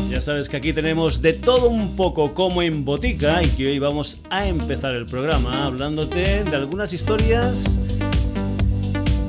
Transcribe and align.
Ya 0.09 0.21
sabes 0.21 0.47
que 0.47 0.55
aquí 0.57 0.71
tenemos 0.71 1.21
de 1.21 1.33
todo 1.33 1.69
un 1.69 1.95
poco 1.95 2.33
como 2.33 2.61
en 2.61 2.85
botica 2.85 3.43
y 3.43 3.49
que 3.49 3.67
hoy 3.67 3.79
vamos 3.79 4.21
a 4.29 4.47
empezar 4.47 4.95
el 4.95 5.05
programa 5.05 5.65
hablándote 5.65 6.43
de 6.43 6.55
algunas 6.55 6.93
historias 6.93 7.79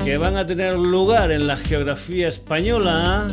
que 0.05 0.17
van 0.17 0.37
a 0.37 0.47
tener 0.47 0.79
lugar 0.79 1.33
en 1.33 1.49
la 1.49 1.57
geografía 1.57 2.29
española 2.29 3.29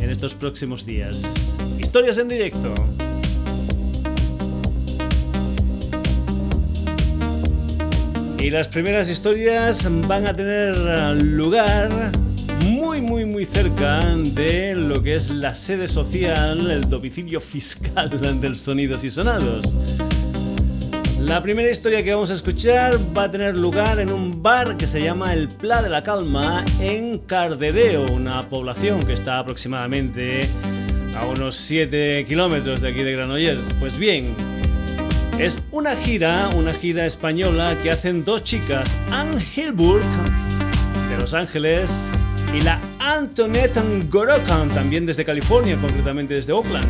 en 0.00 0.10
estos 0.10 0.34
próximos 0.34 0.84
días. 0.84 1.56
Historias 1.78 2.18
en 2.18 2.28
directo. 2.28 2.74
Y 8.42 8.50
las 8.50 8.66
primeras 8.66 9.08
historias 9.08 9.86
van 10.08 10.26
a 10.26 10.34
tener 10.34 10.76
lugar 11.22 12.10
muy 12.64 13.00
muy 13.00 13.24
muy 13.24 13.44
cerca 13.44 14.04
de 14.16 14.74
lo 14.74 15.00
que 15.00 15.14
es 15.14 15.30
la 15.30 15.54
sede 15.54 15.86
social, 15.86 16.68
el 16.68 16.90
domicilio 16.90 17.40
fiscal 17.40 18.40
del 18.40 18.56
Sonidos 18.56 19.04
y 19.04 19.10
Sonados. 19.10 19.76
La 21.20 21.40
primera 21.40 21.70
historia 21.70 22.02
que 22.02 22.12
vamos 22.12 22.32
a 22.32 22.34
escuchar 22.34 22.98
va 23.16 23.24
a 23.24 23.30
tener 23.30 23.56
lugar 23.56 24.00
en 24.00 24.10
un 24.10 24.42
bar 24.42 24.76
que 24.76 24.88
se 24.88 25.00
llama 25.00 25.32
El 25.32 25.48
Pla 25.48 25.80
de 25.80 25.88
la 25.88 26.02
Calma 26.02 26.64
en 26.80 27.18
Cardedeo, 27.18 28.06
una 28.12 28.48
población 28.48 29.06
que 29.06 29.12
está 29.12 29.38
aproximadamente 29.38 30.48
a 31.16 31.26
unos 31.26 31.54
7 31.54 32.24
kilómetros 32.26 32.80
de 32.80 32.88
aquí 32.88 33.04
de 33.04 33.12
Granollers. 33.12 33.72
Pues 33.74 33.96
bien, 33.96 34.34
es 35.38 35.60
una 35.70 35.96
gira, 35.96 36.48
una 36.54 36.72
gira 36.72 37.06
española 37.06 37.78
que 37.82 37.90
hacen 37.90 38.24
dos 38.24 38.44
chicas, 38.44 38.94
Anne 39.10 39.44
Hilburg 39.54 40.04
de 41.10 41.16
Los 41.18 41.34
Ángeles 41.34 41.90
y 42.54 42.60
la 42.60 42.80
Antoinette 42.98 43.80
Gorokan, 44.08 44.70
también 44.70 45.06
desde 45.06 45.24
California, 45.24 45.76
concretamente 45.80 46.34
desde 46.34 46.52
Oakland. 46.52 46.88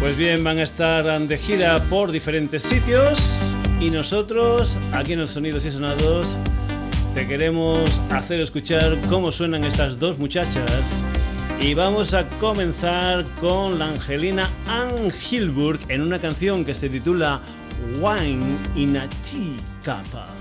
Pues 0.00 0.16
bien, 0.16 0.44
van 0.44 0.58
a 0.58 0.62
estar 0.62 1.20
de 1.20 1.38
gira 1.38 1.82
por 1.88 2.12
diferentes 2.12 2.62
sitios 2.62 3.54
y 3.80 3.90
nosotros, 3.90 4.78
aquí 4.92 5.14
en 5.14 5.20
el 5.20 5.28
Sonidos 5.28 5.64
y 5.66 5.70
Sonados, 5.70 6.38
te 7.14 7.26
queremos 7.26 8.00
hacer 8.10 8.40
escuchar 8.40 8.98
cómo 9.08 9.30
suenan 9.30 9.64
estas 9.64 9.98
dos 9.98 10.18
muchachas 10.18 11.04
y 11.64 11.72
vamos 11.72 12.12
a 12.12 12.28
comenzar 12.40 13.24
con 13.40 13.78
la 13.78 13.86
Angelina 13.86 14.50
Ann 14.66 15.10
Hilburg 15.10 15.80
en 15.88 16.02
una 16.02 16.18
canción 16.18 16.62
que 16.62 16.74
se 16.74 16.90
titula 16.90 17.40
Wine 18.02 18.58
in 18.76 18.98
a 18.98 19.08
Teacup. 19.22 20.33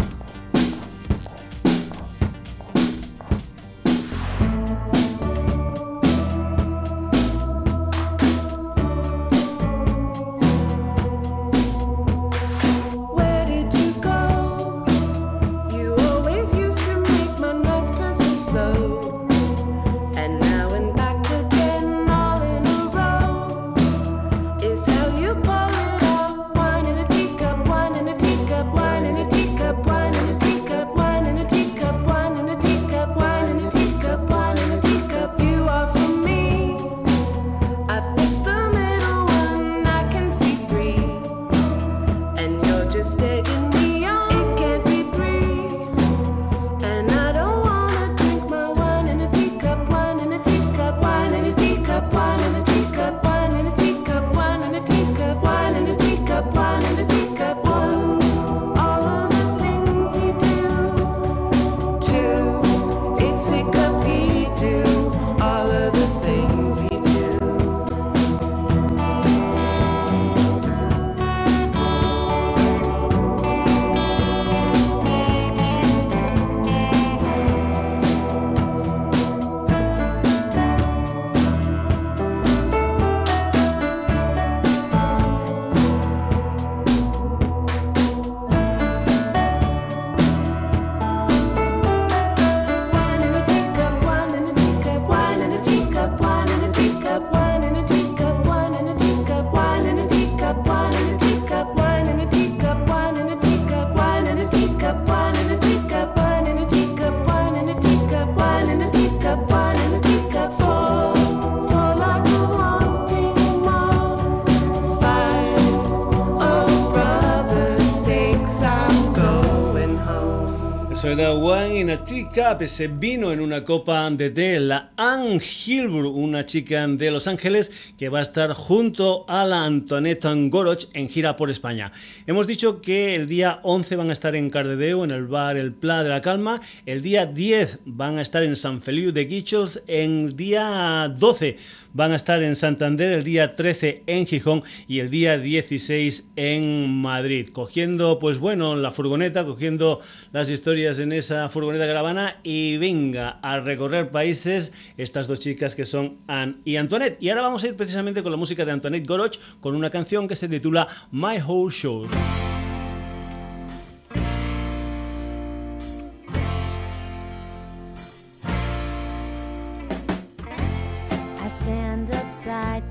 Era 121.14 121.32
One 121.32 121.80
in 121.80 121.92
a 121.92 122.04
Teacup, 122.04 122.64
ese 122.64 122.88
vino 122.88 123.32
en 123.32 123.40
una 123.40 123.64
copa 123.64 124.10
de 124.10 124.32
té, 124.32 124.60
la 124.60 124.94
Anne 124.98 125.40
Hilbur, 125.40 126.08
una 126.08 126.44
chica 126.44 126.88
de 126.88 127.12
Los 127.12 127.28
Ángeles 127.28 127.94
que 128.00 128.10
va 128.10 128.18
a 128.18 128.22
estar 128.24 128.52
junto 128.54 129.24
a 129.28 129.46
la 129.46 129.64
Antoinette 129.64 130.28
Goroch 130.50 130.88
en 130.96 131.10
gira 131.10 131.36
por 131.36 131.52
España. 131.52 131.92
Hemos 132.26 132.48
dicho 132.48 132.82
que 132.82 133.14
el 133.14 133.28
día 133.28 133.60
11 133.62 133.96
van 133.96 134.10
a 134.10 134.14
estar 134.14 134.36
en 134.36 134.50
Cardedeu, 134.50 135.04
en 135.04 135.12
el 135.12 135.28
bar 135.28 135.56
El 135.56 135.74
Pla 135.74 136.02
de 136.02 136.10
la 136.10 136.22
Calma, 136.22 136.62
el 136.88 137.04
día 137.04 137.28
10 137.28 137.82
van 137.86 138.18
a 138.18 138.24
estar 138.24 138.42
en 138.42 138.56
San 138.56 138.82
Feliu 138.82 139.12
de 139.12 139.26
Guichos, 139.26 139.84
el 139.86 140.36
día 140.36 141.14
12 141.16 141.58
van 141.93 142.11
a 142.11 142.16
estar 142.16 142.41
en 142.43 142.55
Santander 142.55 143.11
el 143.11 143.23
día 143.23 143.55
13 143.55 144.03
en 144.07 144.25
Gijón 144.25 144.63
y 144.87 144.99
el 144.99 145.09
día 145.09 145.37
16 145.37 146.31
en 146.35 146.90
Madrid. 147.01 147.49
Cogiendo, 147.51 148.19
pues 148.19 148.40
bueno, 148.40 148.75
la 148.75 148.91
furgoneta, 148.91 149.45
cogiendo 149.45 149.99
las 150.31 150.49
historias 150.49 150.99
en 150.99 151.11
esa 151.11 151.49
furgoneta 151.49 151.87
caravana 151.87 152.37
y 152.43 152.78
venga 152.78 153.40
a 153.41 153.59
recorrer 153.59 154.11
países 154.11 154.93
estas 154.97 155.28
dos 155.28 155.40
chicas 155.40 155.75
que 155.75 155.85
son 155.85 156.17
Anne 156.28 156.55
y 156.66 156.75
Antoinette. 156.75 157.17
Y 157.22 157.29
ahora 157.29 157.41
vamos 157.41 157.63
a 157.63 157.67
ir 157.67 157.75
precisamente 157.75 158.23
con 158.23 158.31
la 158.31 158.37
música 158.37 158.66
de 158.66 158.72
Antoinette 158.72 159.07
Goroch 159.07 159.40
con 159.59 159.75
una 159.75 159.90
canción 159.90 160.28
que 160.28 160.35
se 160.35 160.47
titula 160.47 160.87
My 161.11 161.37
Whole 161.45 161.72
Show. 161.72 162.07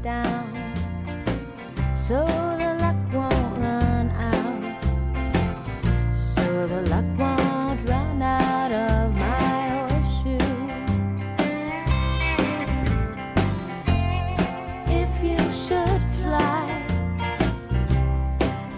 down 0.03 0.73
so 1.95 2.27
the 2.59 2.75
luck 2.81 2.97
won't 3.13 3.59
run 3.59 4.11
out. 4.11 4.85
So 6.17 6.67
the 6.67 6.83
luck 6.83 7.05
won't 7.17 7.89
run 7.89 8.21
out 8.21 8.73
of 8.73 9.15
my 9.15 9.69
horseshoe. 9.77 10.39
If 15.01 15.13
you 15.23 15.39
should 15.53 16.03
fly, 16.21 16.85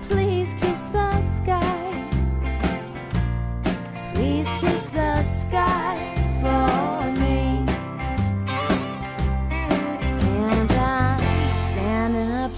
please 0.08 0.52
kiss 0.52 0.88
the 0.88 1.22
sky. 1.22 2.04
Please 4.12 4.48
kiss 4.60 4.90
the 4.90 5.22
sky. 5.22 6.13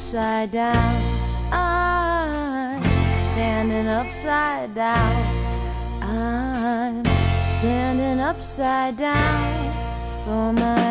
Upside 0.06 0.52
down. 0.52 1.02
I'm 1.50 2.80
standing 3.32 3.88
upside 3.88 4.72
down. 4.72 6.00
I'm 6.00 7.04
standing 7.42 8.20
upside 8.20 8.96
down 8.96 9.72
for 10.24 10.52
my 10.52 10.85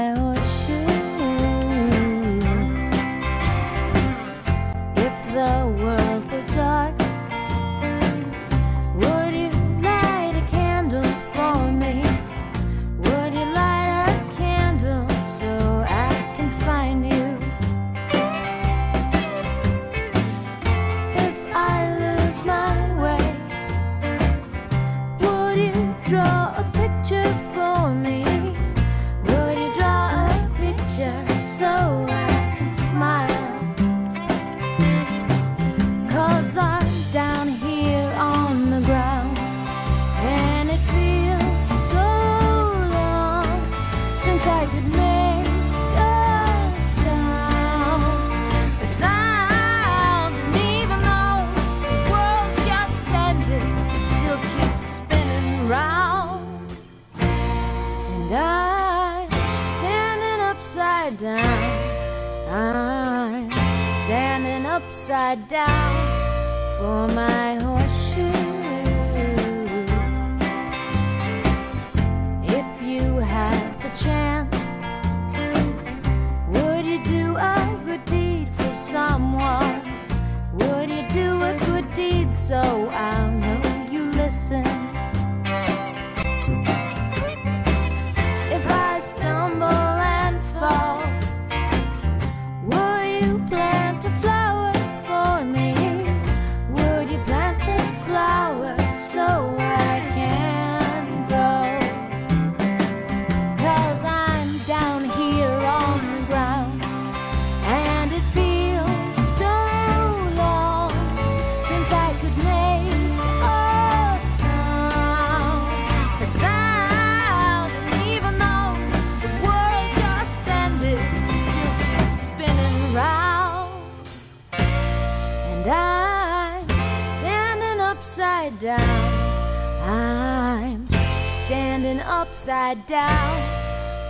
upside 132.08 132.86
down 132.88 133.42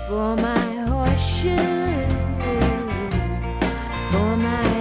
for 0.08 0.36
my 0.36 0.60
horseshoe. 0.88 1.56
For 4.12 4.38
my 4.38 4.75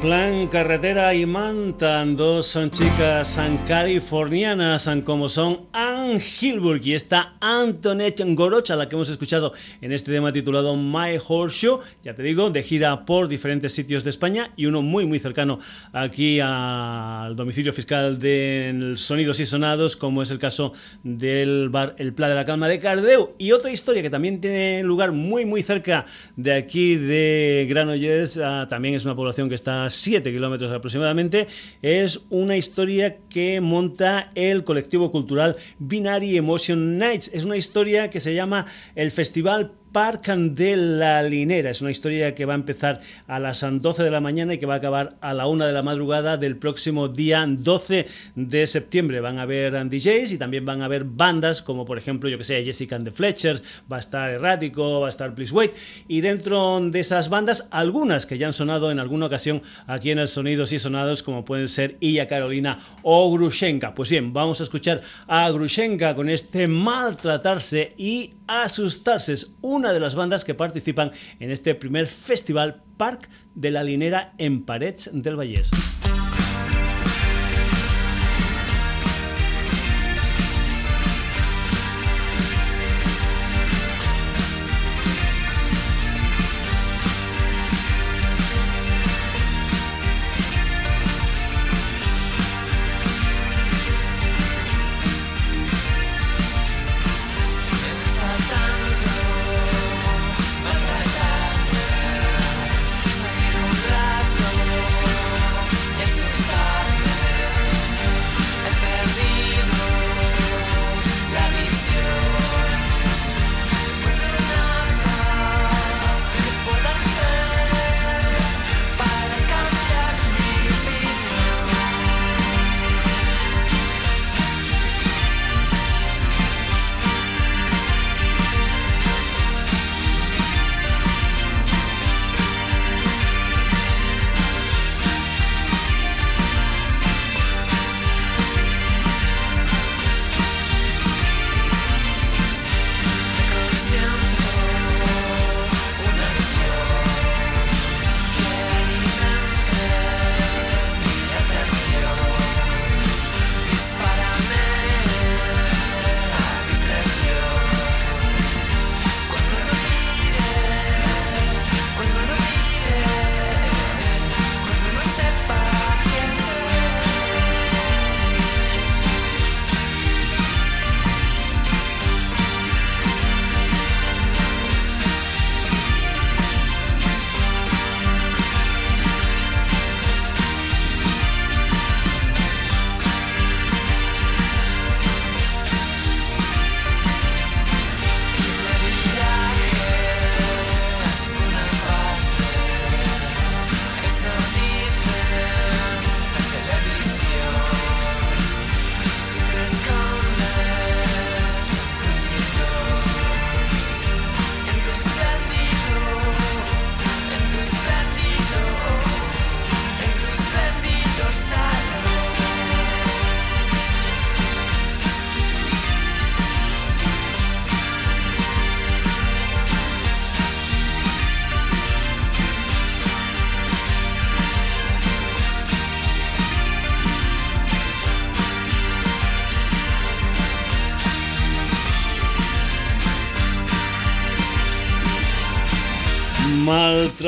plan 0.00 0.46
carretera 0.46 1.12
y 1.14 1.26
mantan 1.26 2.14
dos 2.14 2.46
son 2.46 2.70
chicas 2.70 3.38
californianas 3.66 4.88
como 5.04 5.28
son 5.28 5.66
Ann 5.72 6.20
Hilburg 6.20 6.86
y 6.86 6.94
esta 6.94 7.34
Antoinette 7.40 8.22
Goroch 8.34 8.70
a 8.70 8.76
la 8.76 8.88
que 8.88 8.94
hemos 8.94 9.10
escuchado 9.10 9.52
en 9.80 9.92
este 9.92 10.12
tema 10.12 10.32
titulado 10.32 10.76
My 10.76 11.18
Horse 11.26 11.58
Show, 11.58 11.80
ya 12.04 12.14
te 12.14 12.22
digo, 12.22 12.50
de 12.50 12.62
gira 12.62 13.04
por 13.04 13.28
diferentes 13.28 13.72
sitios 13.72 14.04
de 14.04 14.10
España 14.10 14.52
y 14.56 14.66
uno 14.66 14.82
muy 14.82 15.04
muy 15.04 15.18
cercano 15.18 15.58
aquí 15.92 16.38
al 16.40 17.34
domicilio 17.34 17.72
fiscal 17.72 18.18
de 18.18 18.92
Sonidos 18.96 19.40
y 19.40 19.46
Sonados 19.46 19.96
como 19.96 20.22
es 20.22 20.30
el 20.30 20.38
caso 20.38 20.72
del 21.02 21.70
bar 21.70 21.94
El 21.98 22.12
Pla 22.12 22.28
de 22.28 22.34
la 22.34 22.44
Calma 22.44 22.68
de 22.68 22.78
Cardeu. 22.78 23.30
Y 23.38 23.52
otra 23.52 23.72
historia 23.72 24.02
que 24.02 24.10
también 24.10 24.40
tiene 24.40 24.82
lugar 24.82 25.12
muy 25.12 25.44
muy 25.44 25.62
cerca 25.62 26.04
de 26.36 26.54
aquí 26.54 26.96
de 26.96 27.66
Granollers, 27.68 28.38
ah, 28.38 28.66
también 28.68 28.94
es 28.94 29.04
una 29.04 29.16
población 29.16 29.48
que 29.48 29.54
está 29.54 29.87
7 29.94 30.32
kilómetros 30.32 30.72
aproximadamente, 30.72 31.46
es 31.82 32.20
una 32.30 32.56
historia 32.56 33.18
que 33.28 33.60
monta 33.60 34.30
el 34.34 34.64
colectivo 34.64 35.10
cultural 35.10 35.56
Binary 35.78 36.36
Emotion 36.36 36.98
Nights. 36.98 37.30
Es 37.32 37.44
una 37.44 37.56
historia 37.56 38.10
que 38.10 38.20
se 38.20 38.34
llama 38.34 38.66
el 38.94 39.10
Festival 39.10 39.72
Park 39.92 40.26
de 40.26 40.76
la 40.76 41.22
Linera. 41.22 41.70
Es 41.70 41.80
una 41.80 41.90
historia 41.90 42.34
que 42.34 42.44
va 42.44 42.52
a 42.52 42.56
empezar 42.56 43.00
a 43.26 43.38
las 43.38 43.64
12 43.68 44.02
de 44.02 44.10
la 44.10 44.20
mañana 44.20 44.54
y 44.54 44.58
que 44.58 44.66
va 44.66 44.74
a 44.74 44.78
acabar 44.78 45.16
a 45.20 45.34
la 45.34 45.46
1 45.46 45.66
de 45.66 45.72
la 45.72 45.82
madrugada 45.82 46.36
del 46.36 46.56
próximo 46.56 47.08
día 47.08 47.44
12 47.48 48.06
de 48.34 48.66
septiembre. 48.66 49.20
Van 49.20 49.38
a 49.38 49.42
haber 49.42 49.72
DJs 49.88 50.32
y 50.32 50.38
también 50.38 50.64
van 50.64 50.82
a 50.82 50.86
haber 50.86 51.04
bandas 51.04 51.62
como 51.62 51.84
por 51.84 51.98
ejemplo, 51.98 52.28
yo 52.28 52.38
que 52.38 52.44
sé, 52.44 52.64
Jessica 52.64 52.96
and 52.96 53.04
the 53.04 53.10
Fletchers, 53.10 53.62
va 53.90 53.96
a 53.96 54.00
estar 54.00 54.30
Errático, 54.30 55.00
va 55.00 55.06
a 55.06 55.10
estar 55.10 55.34
Please 55.34 55.52
Wait. 55.52 55.72
Y 56.06 56.20
dentro 56.20 56.80
de 56.80 57.00
esas 57.00 57.28
bandas, 57.28 57.68
algunas 57.70 58.26
que 58.26 58.38
ya 58.38 58.46
han 58.46 58.52
sonado 58.52 58.90
en 58.90 58.98
alguna 58.98 59.26
ocasión 59.26 59.62
aquí 59.86 60.10
en 60.10 60.18
el 60.18 60.28
Sonidos 60.28 60.72
y 60.72 60.78
Sonados, 60.78 61.22
como 61.22 61.44
pueden 61.44 61.68
ser 61.68 61.96
Illa 62.00 62.26
Carolina 62.26 62.78
o 63.02 63.30
Grushenka. 63.32 63.94
Pues 63.94 64.10
bien, 64.10 64.32
vamos 64.32 64.60
a 64.60 64.64
escuchar 64.64 65.02
a 65.26 65.50
Grushenka 65.50 66.14
con 66.14 66.28
este 66.28 66.66
maltratarse 66.66 67.94
y 67.96 68.34
asustarse. 68.46 69.32
Es 69.32 69.56
una 69.78 69.92
de 69.92 70.00
las 70.00 70.16
bandas 70.16 70.44
que 70.44 70.54
participan 70.54 71.12
en 71.38 71.52
este 71.52 71.76
primer 71.76 72.08
festival 72.08 72.82
Park 72.96 73.28
de 73.54 73.70
la 73.70 73.84
Linera 73.84 74.34
en 74.36 74.64
Parets 74.64 75.08
del 75.12 75.36
Vallès. 75.36 75.70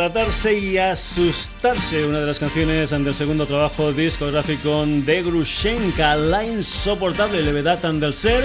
Maltratarse 0.00 0.58
y 0.58 0.78
asustarse, 0.78 2.06
una 2.06 2.20
de 2.20 2.26
las 2.26 2.38
canciones 2.38 2.88
del 2.88 3.14
segundo 3.14 3.44
trabajo 3.44 3.92
discográfico 3.92 4.86
de 4.86 5.22
Grushenka, 5.22 6.16
La 6.16 6.42
insoportable 6.42 7.42
levedad 7.42 7.80
del 7.80 8.14
ser, 8.14 8.42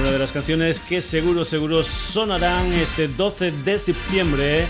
una 0.00 0.10
de 0.10 0.18
las 0.18 0.32
canciones 0.32 0.80
que 0.80 1.00
seguro, 1.00 1.44
seguro 1.44 1.84
sonarán 1.84 2.72
este 2.72 3.06
12 3.06 3.52
de 3.64 3.78
septiembre 3.78 4.66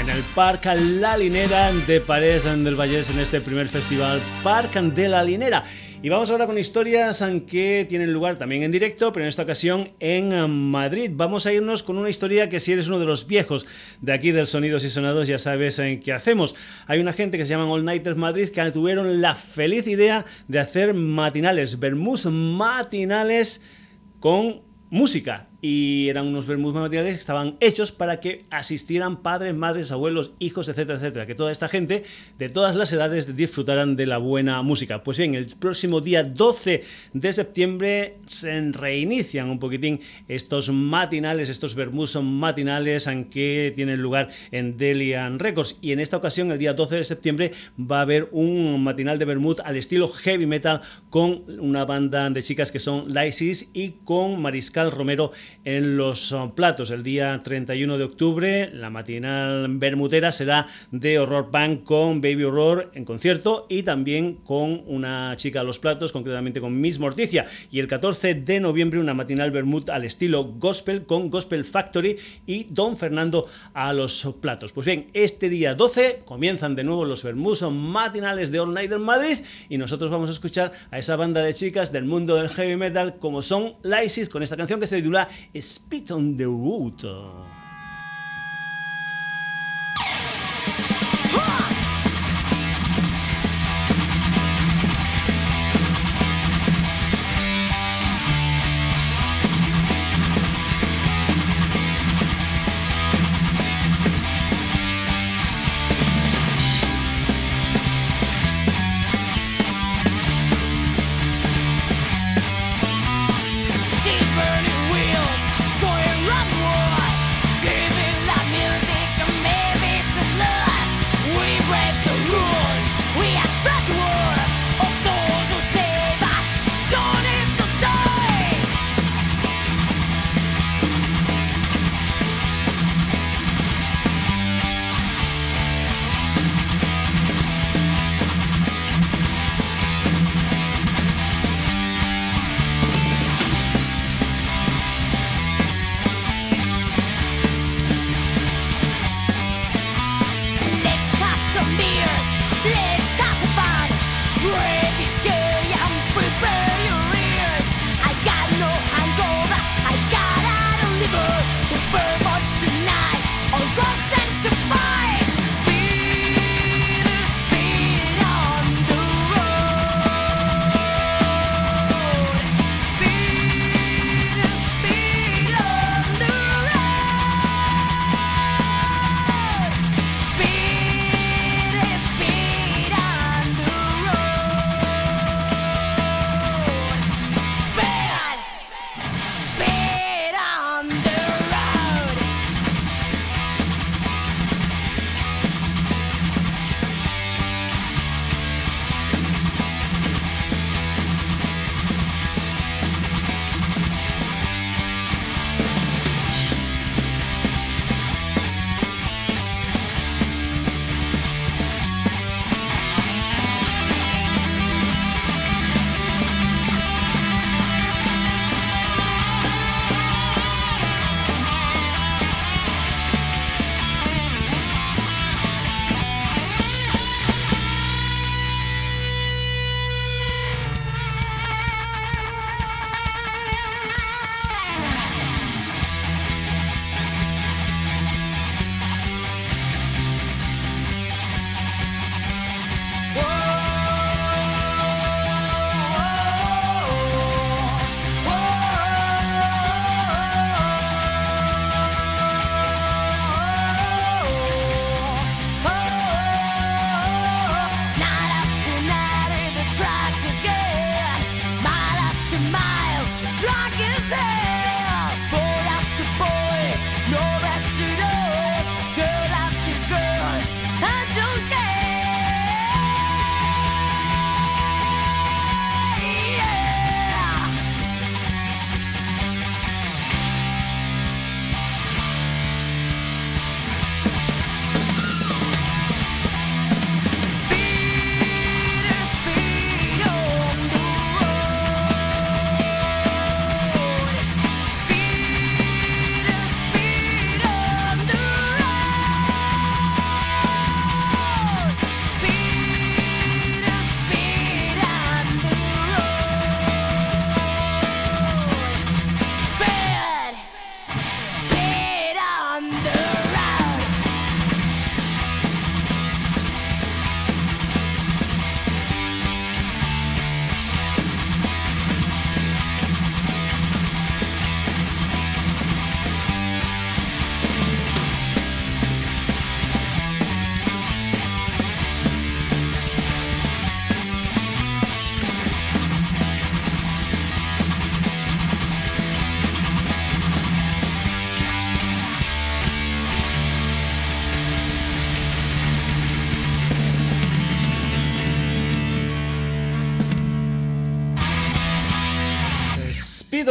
en 0.00 0.08
el 0.08 0.22
Parque 0.34 0.74
La 0.74 1.18
Linera 1.18 1.70
de 1.70 2.00
Pared 2.00 2.40
del 2.44 2.74
Vallés 2.74 3.10
en 3.10 3.18
este 3.18 3.42
primer 3.42 3.68
festival 3.68 4.22
Parque 4.42 4.80
de 4.80 5.06
la 5.06 5.22
Linera. 5.22 5.62
Y 6.00 6.10
vamos 6.10 6.30
ahora 6.30 6.46
con 6.46 6.56
historias 6.56 7.24
que 7.48 7.84
tienen 7.88 8.12
lugar 8.12 8.36
también 8.36 8.62
en 8.62 8.70
directo, 8.70 9.12
pero 9.12 9.24
en 9.24 9.28
esta 9.28 9.42
ocasión 9.42 9.90
en 9.98 10.48
Madrid. 10.48 11.10
Vamos 11.12 11.44
a 11.44 11.52
irnos 11.52 11.82
con 11.82 11.98
una 11.98 12.08
historia 12.08 12.48
que 12.48 12.60
si 12.60 12.72
eres 12.72 12.86
uno 12.86 13.00
de 13.00 13.04
los 13.04 13.26
viejos 13.26 13.66
de 14.00 14.12
aquí 14.12 14.30
del 14.30 14.46
Sonidos 14.46 14.84
y 14.84 14.90
Sonados 14.90 15.26
ya 15.26 15.38
sabes 15.38 15.80
en 15.80 15.98
qué 15.98 16.12
hacemos. 16.12 16.54
Hay 16.86 17.00
una 17.00 17.12
gente 17.12 17.36
que 17.36 17.44
se 17.44 17.50
llama 17.50 17.68
All 17.68 17.84
Nighters 17.84 18.16
Madrid 18.16 18.48
que 18.48 18.70
tuvieron 18.70 19.20
la 19.20 19.34
feliz 19.34 19.88
idea 19.88 20.24
de 20.46 20.60
hacer 20.60 20.94
matinales, 20.94 21.80
vermús 21.80 22.26
matinales 22.26 23.60
con 24.20 24.62
música 24.90 25.47
y 25.60 26.08
eran 26.08 26.26
unos 26.26 26.46
vermouth 26.46 26.74
materiales 26.74 27.14
que 27.14 27.20
estaban 27.20 27.56
hechos 27.60 27.90
para 27.90 28.20
que 28.20 28.44
asistieran 28.50 29.22
padres, 29.22 29.54
madres, 29.54 29.90
abuelos, 29.90 30.32
hijos, 30.38 30.68
etcétera, 30.68 30.98
etcétera, 30.98 31.26
que 31.26 31.34
toda 31.34 31.50
esta 31.50 31.68
gente 31.68 32.04
de 32.38 32.48
todas 32.48 32.76
las 32.76 32.92
edades 32.92 33.34
disfrutaran 33.36 33.96
de 33.96 34.06
la 34.06 34.18
buena 34.18 34.62
música. 34.62 35.02
Pues 35.02 35.18
bien, 35.18 35.34
el 35.34 35.46
próximo 35.46 36.00
día 36.00 36.22
12 36.22 36.84
de 37.12 37.32
septiembre 37.32 38.16
se 38.28 38.60
reinician 38.72 39.50
un 39.50 39.58
poquitín 39.58 40.00
estos 40.28 40.70
matinales, 40.70 41.48
estos 41.48 41.74
vermouths 41.74 42.20
matinales 42.22 43.08
que 43.30 43.72
tienen 43.74 44.00
lugar 44.00 44.28
en 44.50 44.76
Delian 44.76 45.38
Records 45.38 45.78
y 45.80 45.92
en 45.92 46.00
esta 46.00 46.16
ocasión 46.16 46.50
el 46.50 46.58
día 46.58 46.74
12 46.74 46.96
de 46.96 47.04
septiembre 47.04 47.52
va 47.78 47.98
a 47.98 48.02
haber 48.02 48.28
un 48.32 48.82
matinal 48.82 49.18
de 49.18 49.24
vermouth 49.24 49.60
al 49.64 49.76
estilo 49.76 50.08
heavy 50.08 50.46
metal 50.46 50.80
con 51.10 51.44
una 51.60 51.84
banda 51.84 52.28
de 52.30 52.42
chicas 52.42 52.70
que 52.70 52.78
son 52.78 53.12
Lysis 53.12 53.70
y 53.72 53.90
con 54.04 54.40
Mariscal 54.40 54.90
Romero 54.90 55.30
en 55.64 55.96
los 55.96 56.32
uh, 56.32 56.54
platos. 56.54 56.90
El 56.90 57.02
día 57.02 57.38
31 57.42 57.98
de 57.98 58.04
octubre, 58.04 58.70
la 58.72 58.90
matinal 58.90 59.66
bermutera 59.68 60.32
será 60.32 60.66
de 60.90 61.18
Horror 61.18 61.50
Punk 61.50 61.84
con 61.84 62.20
Baby 62.20 62.44
Horror 62.44 62.90
en 62.94 63.04
concierto 63.04 63.66
y 63.68 63.82
también 63.82 64.34
con 64.44 64.82
una 64.86 65.34
chica 65.36 65.60
a 65.60 65.64
los 65.64 65.78
platos, 65.78 66.12
concretamente 66.12 66.60
con 66.60 66.80
Miss 66.80 66.98
Morticia. 66.98 67.46
Y 67.70 67.80
el 67.80 67.88
14 67.88 68.34
de 68.34 68.60
noviembre, 68.60 69.00
una 69.00 69.14
matinal 69.14 69.50
bermud 69.50 69.90
al 69.90 70.04
estilo 70.04 70.44
gospel 70.44 71.04
con 71.04 71.30
Gospel 71.30 71.64
Factory 71.64 72.16
y 72.46 72.64
Don 72.70 72.96
Fernando 72.96 73.46
a 73.74 73.92
los 73.92 74.28
platos. 74.40 74.72
Pues 74.72 74.86
bien, 74.86 75.08
este 75.12 75.48
día 75.48 75.74
12 75.74 76.22
comienzan 76.24 76.74
de 76.76 76.84
nuevo 76.84 77.04
los 77.04 77.22
vermouths 77.22 77.62
matinales 77.70 78.50
de 78.50 78.60
All 78.60 78.74
Night 78.74 78.92
en 78.92 79.02
Madrid 79.02 79.38
y 79.68 79.78
nosotros 79.78 80.10
vamos 80.10 80.28
a 80.28 80.32
escuchar 80.32 80.72
a 80.90 80.98
esa 80.98 81.16
banda 81.16 81.42
de 81.42 81.54
chicas 81.54 81.92
del 81.92 82.04
mundo 82.04 82.36
del 82.36 82.48
heavy 82.48 82.76
metal 82.76 83.16
como 83.18 83.42
son 83.42 83.74
Lysis 83.82 84.28
con 84.28 84.42
esta 84.42 84.56
canción 84.56 84.80
que 84.80 84.86
se 84.86 84.96
titula 84.96 85.28
A 85.54 85.60
spit 85.60 86.10
on 86.10 86.36
the 86.36 86.48
Root. 86.48 87.04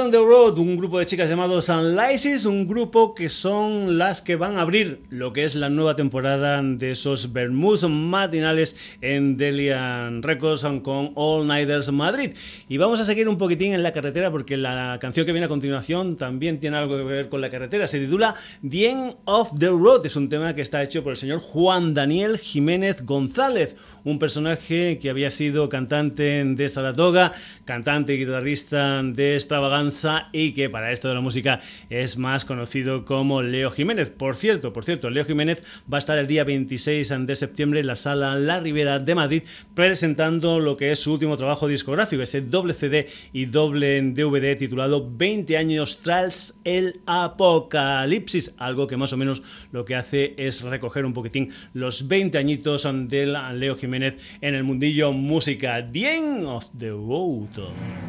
On 0.08 0.12
the 0.12 0.18
Road, 0.18 0.58
un 0.58 0.78
grupo 0.78 1.00
de 1.00 1.06
chicas 1.06 1.30
llamados 1.30 1.66
Sunlises, 1.66 2.46
un 2.46 2.66
grupo 2.66 3.14
que 3.14 3.28
son 3.28 3.98
las 3.98 4.22
que 4.22 4.38
van 4.38 4.58
a 4.58 4.62
abrir 4.62 5.02
lo 5.10 5.34
que 5.34 5.44
es 5.44 5.54
la 5.56 5.70
nueva 5.70 5.98
temporada 5.98 6.62
de 6.62 6.92
esos 6.92 7.34
Bermuds 7.34 7.84
matinales 7.90 8.78
en 9.02 9.36
Delian 9.36 10.24
Records 10.24 10.66
con 10.82 11.12
All 11.16 11.46
Nighters 11.46 11.92
Madrid. 11.92 12.32
Y 12.70 12.78
vamos 12.78 13.02
a 13.02 13.06
seguir 13.06 13.28
un 13.28 13.38
poquitín 13.38 13.74
en 13.74 13.84
la 13.84 13.92
carretera 13.92 14.32
porque 14.32 14.56
la 14.56 14.98
canción 15.02 15.26
que 15.26 15.34
viene 15.34 15.48
a 15.48 15.50
continuación 15.50 16.16
también 16.16 16.62
tiene 16.62 16.78
algo 16.78 16.96
que 16.96 17.04
ver 17.04 17.28
con 17.28 17.42
la 17.42 17.50
carretera. 17.50 17.86
Se 17.86 18.00
titula 18.00 18.34
The 18.68 18.90
End 18.90 19.16
of 19.26 19.60
the 19.60 19.68
Road. 19.68 20.06
Es 20.06 20.16
un 20.16 20.30
tema 20.30 20.56
que 20.56 20.62
está 20.62 20.82
hecho 20.84 21.04
por 21.04 21.12
el 21.12 21.18
señor 21.18 21.40
Juan 21.40 21.94
Daniel 21.94 22.38
Jiménez 22.38 23.06
González, 23.06 23.76
un 24.08 24.20
personaje 24.20 25.00
que 25.00 25.10
había 25.10 25.30
sido 25.30 25.68
cantante 25.68 26.42
de 26.46 26.70
Saratoga, 26.70 27.34
cantante 27.66 28.14
y 28.14 28.20
guitarrista 28.20 29.04
de 29.04 29.34
Extravaganza 29.34 30.30
y 30.32 30.54
que 30.54 30.70
para 30.70 30.94
esto 30.94 31.10
de 31.10 31.16
la 31.16 31.20
música 31.20 31.60
es 31.90 32.18
más 32.18 32.46
conocido 32.46 33.04
como 33.04 33.42
Leo 33.42 33.70
Jiménez. 33.70 34.10
Por 34.10 34.38
cierto, 34.38 34.72
por 34.72 34.86
cierto, 34.86 35.10
Leo 35.10 35.26
Jiménez 35.26 35.62
va 35.92 35.98
a 35.98 36.00
estar 36.00 36.18
el 36.18 36.26
día 36.26 36.46
26 36.46 37.14
de 37.26 37.36
septiembre 37.36 37.82
en 37.82 37.88
la 37.88 37.96
sala 37.96 38.36
La 38.36 38.62
Ribera 38.62 39.00
de 39.00 39.14
Madrid 39.14 39.44
presentando 39.76 40.62
lo 40.62 40.78
que 40.78 40.92
es 40.92 41.00
su 41.00 41.12
último 41.12 41.36
trabajo 41.36 41.68
discográfico, 41.68 42.24
ese 42.24 42.40
doble 42.40 42.74
CD 42.74 43.08
y 43.34 43.46
doble 43.46 44.02
DVD 44.02 44.58
titulado 44.58 45.06
20 45.18 45.58
años 45.58 46.00
tras 46.02 46.58
el 46.64 47.02
apocalipsis, 47.06 48.56
algo 48.58 48.88
que 48.88 48.96
más 48.96 49.12
o 49.12 49.18
menos 49.18 49.44
lo 49.74 49.84
que 49.84 49.96
hace 49.96 50.34
es 50.38 50.62
recoger 50.62 51.04
un 51.06 51.14
poquitín 51.14 51.52
los 51.74 52.08
20 52.08 52.38
añitos 52.38 52.88
de 53.10 53.26
Leo 53.26 53.76
Jiménez 53.76 53.97
en 54.04 54.56
el 54.56 54.64
mundillo 54.64 55.12
música. 55.14 55.86
The 55.92 56.18
End 56.18 56.46
of 56.46 56.66
the 56.78 56.90
Road. 56.90 58.07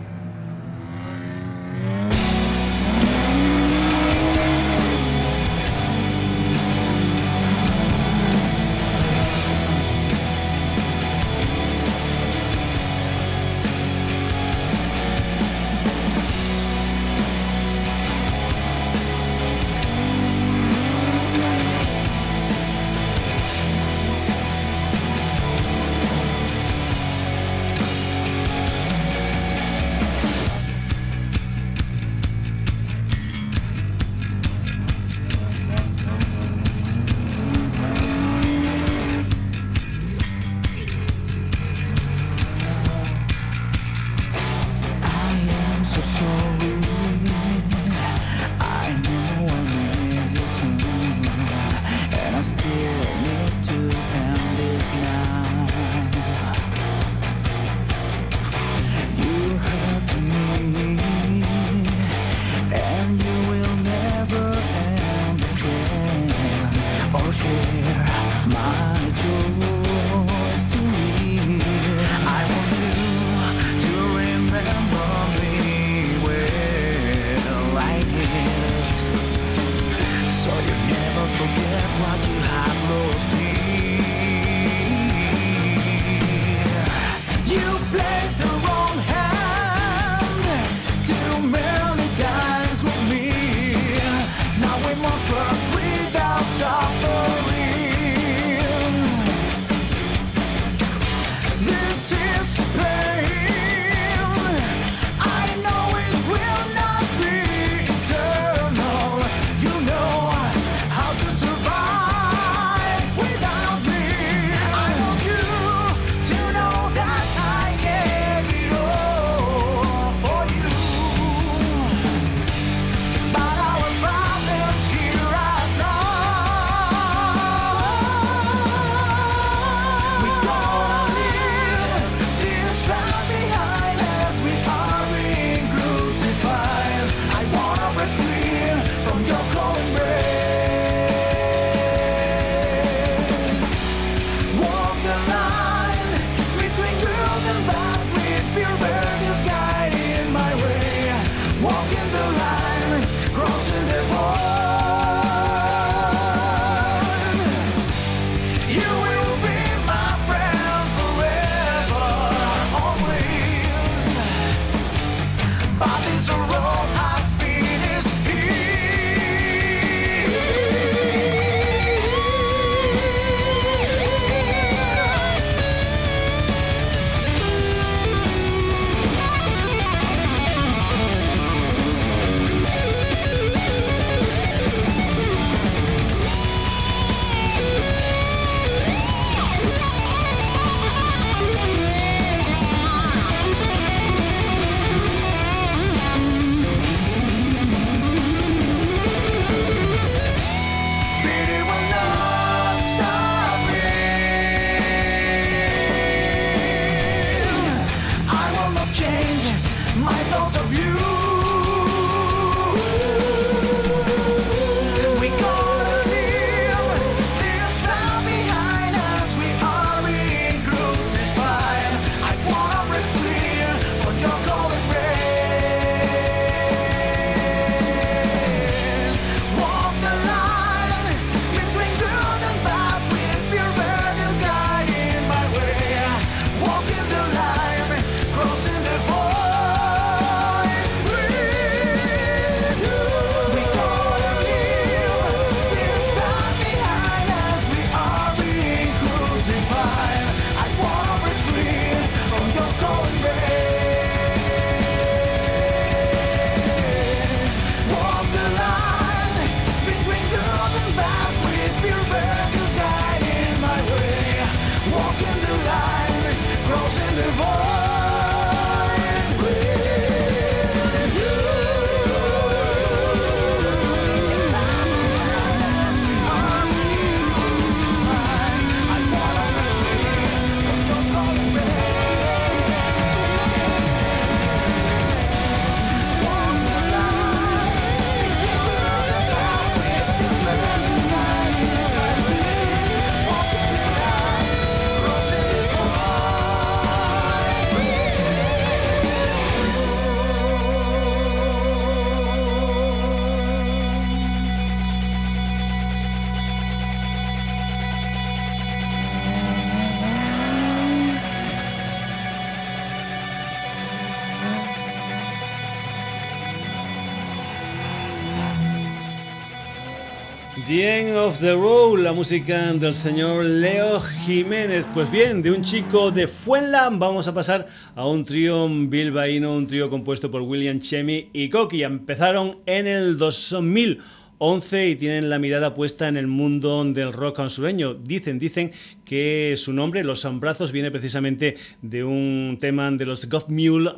The 321.40 321.52
Road, 321.52 322.00
la 322.00 322.12
música 322.12 322.72
del 322.72 322.94
señor 322.94 323.44
Leo 323.44 324.00
Jiménez. 324.00 324.86
Pues 324.92 325.10
bien, 325.10 325.42
de 325.42 325.50
un 325.50 325.62
chico 325.62 326.10
de 326.10 326.26
Fuenla 326.26 326.88
vamos 326.90 327.28
a 327.28 327.34
pasar 327.34 327.66
a 327.94 328.06
un 328.06 328.24
trío 328.24 328.68
bilbaíno, 328.68 329.54
un 329.54 329.66
trío 329.66 329.88
compuesto 329.90 330.30
por 330.30 330.42
William 330.42 330.80
Chemi 330.80 331.28
y 331.32 331.48
Coqui. 331.48 331.82
Empezaron 331.82 332.58
en 332.66 332.86
el 332.86 333.18
2000 333.18 334.00
11 334.38 334.88
y 334.90 334.96
tienen 334.96 335.30
la 335.30 335.40
mirada 335.40 335.74
puesta 335.74 336.06
en 336.06 336.16
el 336.16 336.28
mundo 336.28 336.84
del 336.84 337.12
rock 337.12 337.48
sureño. 337.48 337.94
Dicen, 337.94 338.38
dicen 338.38 338.70
que 339.08 339.54
su 339.56 339.72
nombre, 339.72 340.04
Los 340.04 340.26
Ambrazos, 340.26 340.70
viene 340.70 340.90
precisamente 340.90 341.56
de 341.80 342.04
un 342.04 342.58
tema 342.60 342.90
de 342.90 343.06
los 343.06 343.26
God 343.26 343.44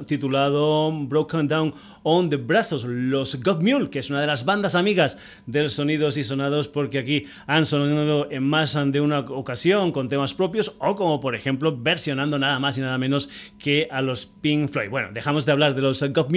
titulado 0.06 0.92
Broken 0.92 1.48
Down 1.48 1.74
on 2.04 2.28
the 2.28 2.36
Brazos. 2.36 2.84
Los 2.84 3.42
God 3.42 3.88
que 3.90 3.98
es 3.98 4.08
una 4.08 4.20
de 4.20 4.28
las 4.28 4.44
bandas 4.44 4.76
amigas 4.76 5.18
del 5.46 5.68
Sonidos 5.68 6.16
y 6.16 6.22
Sonados, 6.22 6.68
porque 6.68 7.00
aquí 7.00 7.24
han 7.48 7.66
sonado 7.66 8.30
en 8.30 8.44
más 8.44 8.78
de 8.86 9.00
una 9.00 9.18
ocasión 9.18 9.90
con 9.90 10.08
temas 10.08 10.32
propios 10.32 10.76
o 10.78 10.94
como 10.94 11.18
por 11.18 11.34
ejemplo 11.34 11.76
versionando 11.76 12.38
nada 12.38 12.60
más 12.60 12.78
y 12.78 12.80
nada 12.80 12.96
menos 12.96 13.28
que 13.58 13.88
a 13.90 14.02
los 14.02 14.26
Pink 14.26 14.70
Floyd. 14.70 14.90
Bueno, 14.90 15.08
dejamos 15.12 15.44
de 15.44 15.50
hablar 15.50 15.74
de 15.74 15.82
los 15.82 16.00
God 16.00 16.28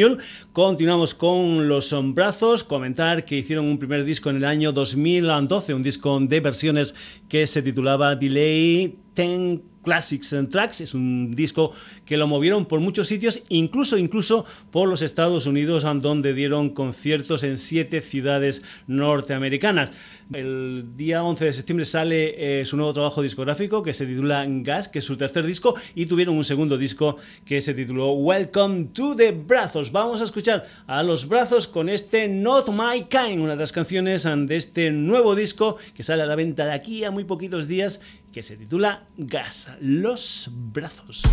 continuamos 0.52 1.14
con 1.14 1.68
Los 1.68 1.96
Brazos, 2.16 2.64
comentar 2.64 3.24
que 3.24 3.36
hicieron 3.38 3.66
un 3.66 3.78
primer 3.78 4.04
disco 4.04 4.32
en 4.32 4.38
el 4.38 4.46
año 4.46 4.72
2012, 4.72 5.76
un 5.76 5.84
disco 5.84 6.20
de 6.20 6.40
versiones 6.40 6.96
que 7.34 7.48
se 7.48 7.64
titulaba 7.64 8.16
Delay 8.16 8.96
10 9.14 9.74
Classics 9.84 10.34
and 10.34 10.50
Tracks. 10.50 10.82
Es 10.82 10.94
un 10.94 11.32
disco 11.32 11.72
que 12.06 12.18
lo 12.18 12.28
movieron 12.28 12.66
por 12.66 12.80
muchos 12.80 13.08
sitios, 13.08 13.44
incluso, 13.50 13.98
incluso 13.98 14.46
por 14.72 14.90
los 14.90 15.02
Estados 15.02 15.46
Unidos, 15.46 15.84
donde 16.02 16.34
dieron 16.34 16.70
conciertos 16.70 17.44
en 17.44 17.58
siete 17.58 18.02
ciudades 18.02 18.64
norteamericanas. 18.88 19.92
El 20.34 20.96
día 20.96 21.24
11 21.24 21.46
de 21.46 21.54
septiembre 21.54 21.86
sale 21.86 22.62
eh, 22.62 22.66
su 22.66 22.78
nuevo 22.78 22.94
trabajo 22.94 23.22
discográfico 23.22 23.84
que 23.84 23.94
se 23.94 24.06
titula 24.06 24.46
Gas, 24.48 24.88
que 24.88 25.00
es 25.00 25.06
su 25.06 25.18
tercer 25.18 25.46
disco, 25.46 25.76
y 25.94 26.06
tuvieron 26.06 26.38
un 26.38 26.44
segundo 26.44 26.78
disco 26.78 27.18
que 27.46 27.62
se 27.62 27.74
tituló 27.74 28.14
Welcome 28.14 28.86
to 28.94 29.16
the 29.16 29.32
Brazos. 29.32 29.92
Vamos 29.92 30.22
a 30.22 30.24
escuchar 30.24 30.66
a 30.88 31.04
los 31.04 31.28
brazos 31.28 31.68
con 31.68 31.90
este 31.90 32.28
Not 32.28 32.70
My 32.70 33.04
Kind, 33.04 33.44
una 33.44 33.54
de 33.54 33.60
las 33.60 33.72
canciones 33.72 34.24
de 34.24 34.56
este 34.56 34.90
nuevo 34.92 35.36
disco 35.36 35.76
que 35.94 36.04
sale 36.04 36.24
a 36.24 36.26
la 36.26 36.36
venta 36.36 36.66
de 36.66 36.74
aquí 36.74 37.04
a 37.04 37.12
muy 37.12 37.26
poquitos 37.26 37.68
días, 37.68 38.00
que 38.34 38.44
se 38.44 38.58
titula 38.58 39.08
Gas, 39.16 39.70
los 39.80 40.50
brazos. 40.52 41.24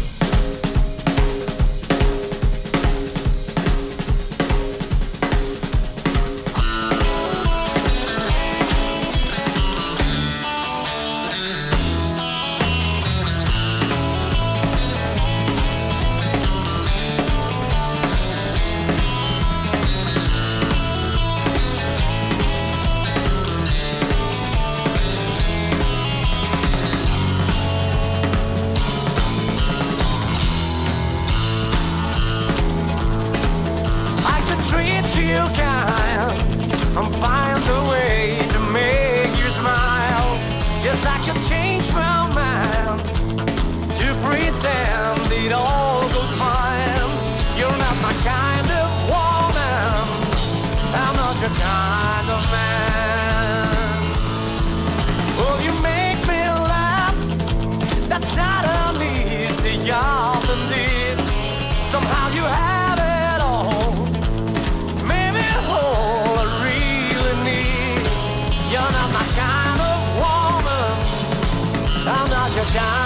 I'm 72.12 72.28
not 72.28 72.54
your 72.56 72.64
kind 72.64 72.99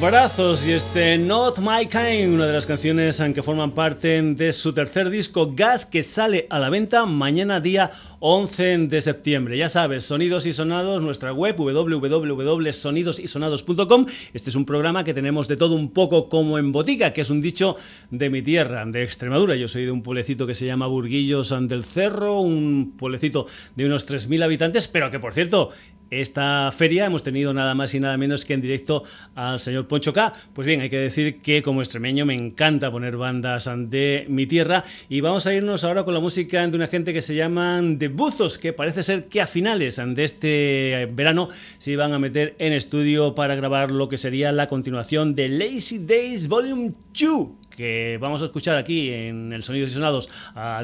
brazos 0.00 0.66
y 0.66 0.72
este 0.72 1.16
Not 1.16 1.60
My 1.60 1.86
Kind, 1.86 2.34
una 2.34 2.46
de 2.46 2.52
las 2.52 2.66
canciones 2.66 3.18
en 3.20 3.32
que 3.32 3.42
forman 3.42 3.72
parte 3.72 4.20
de 4.20 4.52
su 4.52 4.74
tercer 4.74 5.08
disco 5.08 5.52
Gas 5.54 5.86
que 5.86 6.02
sale 6.02 6.46
a 6.50 6.60
la 6.60 6.68
venta 6.68 7.06
mañana 7.06 7.58
día 7.58 7.90
11 8.20 8.88
de 8.88 9.00
septiembre. 9.00 9.56
Ya 9.56 9.70
sabes, 9.70 10.04
Sonidos 10.04 10.44
y 10.44 10.52
Sonados, 10.52 11.00
nuestra 11.00 11.32
web 11.32 11.56
www.sonidosysonados.com. 11.56 14.06
Este 14.34 14.50
es 14.50 14.56
un 14.56 14.66
programa 14.66 15.04
que 15.04 15.14
tenemos 15.14 15.48
de 15.48 15.56
todo 15.56 15.74
un 15.74 15.90
poco 15.90 16.28
como 16.28 16.58
en 16.58 16.70
botica, 16.70 17.14
que 17.14 17.22
es 17.22 17.30
un 17.30 17.40
dicho 17.40 17.74
de 18.10 18.28
mi 18.28 18.42
tierra, 18.42 18.84
de 18.84 19.02
Extremadura. 19.02 19.56
Yo 19.56 19.68
soy 19.68 19.86
de 19.86 19.90
un 19.90 20.02
pueblecito 20.02 20.46
que 20.46 20.54
se 20.54 20.66
llama 20.66 20.86
Burguillos 20.86 21.54
del 21.62 21.84
Cerro, 21.84 22.40
un 22.40 22.92
pueblecito 22.98 23.46
de 23.74 23.86
unos 23.86 24.06
3.000 24.06 24.44
habitantes, 24.44 24.86
pero 24.86 25.10
que 25.10 25.18
por 25.18 25.32
cierto, 25.32 25.70
esta 26.12 26.70
feria 26.72 27.06
hemos 27.06 27.22
tenido 27.22 27.54
nada 27.54 27.74
más 27.74 27.94
y 27.94 28.00
nada 28.00 28.18
menos 28.18 28.44
que 28.44 28.52
en 28.52 28.60
directo 28.60 29.02
al 29.34 29.60
señor 29.62 29.86
Poncho 29.86 30.12
K. 30.12 30.32
Pues 30.52 30.66
bien, 30.66 30.80
hay 30.80 30.90
que 30.90 30.98
decir 30.98 31.40
que 31.40 31.62
como 31.62 31.80
extremeño 31.80 32.26
me 32.26 32.34
encanta 32.34 32.90
poner 32.90 33.16
bandas 33.16 33.70
de 33.88 34.26
mi 34.28 34.46
tierra 34.46 34.84
y 35.08 35.20
vamos 35.20 35.46
a 35.46 35.54
irnos 35.54 35.84
ahora 35.84 36.04
con 36.04 36.14
la 36.14 36.20
música 36.20 36.66
de 36.66 36.76
una 36.76 36.86
gente 36.86 37.12
que 37.12 37.22
se 37.22 37.34
llaman 37.34 37.98
The 37.98 38.08
Buzos, 38.08 38.58
que 38.58 38.72
parece 38.72 39.02
ser 39.02 39.26
que 39.26 39.40
a 39.40 39.46
finales 39.46 40.00
de 40.04 40.24
este 40.24 41.08
verano 41.12 41.48
se 41.78 41.92
iban 41.92 42.12
a 42.12 42.18
meter 42.18 42.54
en 42.58 42.72
estudio 42.72 43.34
para 43.34 43.54
grabar 43.54 43.90
lo 43.90 44.08
que 44.08 44.16
sería 44.16 44.52
la 44.52 44.68
continuación 44.68 45.34
de 45.34 45.48
Lazy 45.48 46.04
Days 46.04 46.48
Volume 46.48 46.92
2 47.18 47.46
que 47.76 48.18
vamos 48.20 48.42
a 48.42 48.46
escuchar 48.46 48.76
aquí 48.76 49.10
en 49.10 49.52
el 49.52 49.64
Sonidos 49.64 49.90
y 49.90 49.94
Sonados 49.94 50.28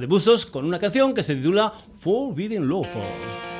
de 0.01 0.07
Buzos 0.07 0.47
con 0.47 0.65
una 0.65 0.79
canción 0.79 1.13
que 1.13 1.23
se 1.23 1.35
titula 1.35 1.73
Forbidden 1.99 2.67
Love. 2.67 3.58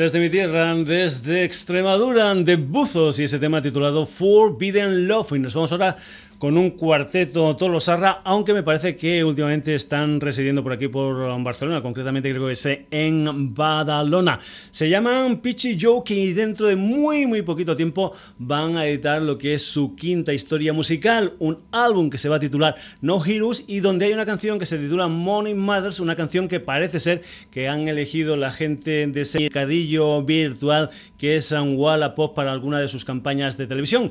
Desde 0.00 0.18
mi 0.18 0.30
tierra, 0.30 0.74
desde 0.76 1.44
Extremadura, 1.44 2.34
de 2.34 2.56
Buzos 2.56 3.20
y 3.20 3.24
ese 3.24 3.38
tema 3.38 3.60
titulado 3.60 4.06
Forbidden 4.06 5.06
Love. 5.06 5.32
Y 5.32 5.40
nos 5.40 5.52
vamos 5.52 5.72
ahora 5.72 5.94
con 6.40 6.56
un 6.56 6.70
cuarteto 6.70 7.54
Tolosarra, 7.54 8.22
aunque 8.24 8.54
me 8.54 8.62
parece 8.62 8.96
que 8.96 9.22
últimamente 9.22 9.74
están 9.74 10.22
residiendo 10.22 10.62
por 10.62 10.72
aquí 10.72 10.88
por 10.88 11.42
Barcelona, 11.42 11.82
concretamente 11.82 12.30
creo 12.30 12.46
que 12.46 12.52
es 12.52 12.66
en 12.90 13.52
Badalona. 13.54 14.38
Se 14.70 14.88
llaman 14.88 15.42
Pitchy 15.42 15.76
Joke 15.78 16.14
y 16.14 16.32
dentro 16.32 16.66
de 16.66 16.76
muy 16.76 17.26
muy 17.26 17.42
poquito 17.42 17.76
tiempo 17.76 18.14
van 18.38 18.78
a 18.78 18.86
editar 18.86 19.20
lo 19.20 19.36
que 19.36 19.52
es 19.52 19.66
su 19.66 19.94
quinta 19.94 20.32
historia 20.32 20.72
musical, 20.72 21.34
un 21.40 21.58
álbum 21.72 22.08
que 22.08 22.16
se 22.16 22.30
va 22.30 22.36
a 22.36 22.40
titular 22.40 22.74
No 23.02 23.22
Heroes 23.22 23.64
y 23.66 23.80
donde 23.80 24.06
hay 24.06 24.14
una 24.14 24.24
canción 24.24 24.58
que 24.58 24.64
se 24.64 24.78
titula 24.78 25.08
Money 25.08 25.52
Matters, 25.52 26.00
una 26.00 26.16
canción 26.16 26.48
que 26.48 26.58
parece 26.58 27.00
ser 27.00 27.20
que 27.50 27.68
han 27.68 27.86
elegido 27.86 28.36
la 28.36 28.50
gente 28.50 29.06
de 29.06 29.20
ese 29.20 29.40
mercadillo 29.40 30.22
virtual 30.22 30.88
que 31.18 31.36
es 31.36 31.52
Wallapop 31.52 32.34
para 32.34 32.50
alguna 32.50 32.80
de 32.80 32.88
sus 32.88 33.04
campañas 33.04 33.58
de 33.58 33.66
televisión. 33.66 34.10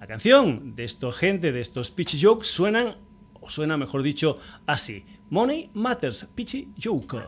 La 0.00 0.06
canción 0.06 0.74
de 0.74 0.84
esta 0.84 1.12
gente, 1.12 1.52
de 1.52 1.60
estos 1.60 1.90
Pitchy 1.90 2.18
Jokes, 2.18 2.48
suenan, 2.48 2.96
o 3.34 3.50
suena 3.50 3.76
mejor 3.76 4.02
dicho, 4.02 4.38
así. 4.64 5.04
Money 5.28 5.70
Matters, 5.74 6.24
Pitchy 6.34 6.72
Joke. 6.82 7.18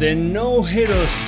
Home. 0.00 0.10
Desde 0.10 0.14
No 0.14 0.62
Heroes, 0.66 1.19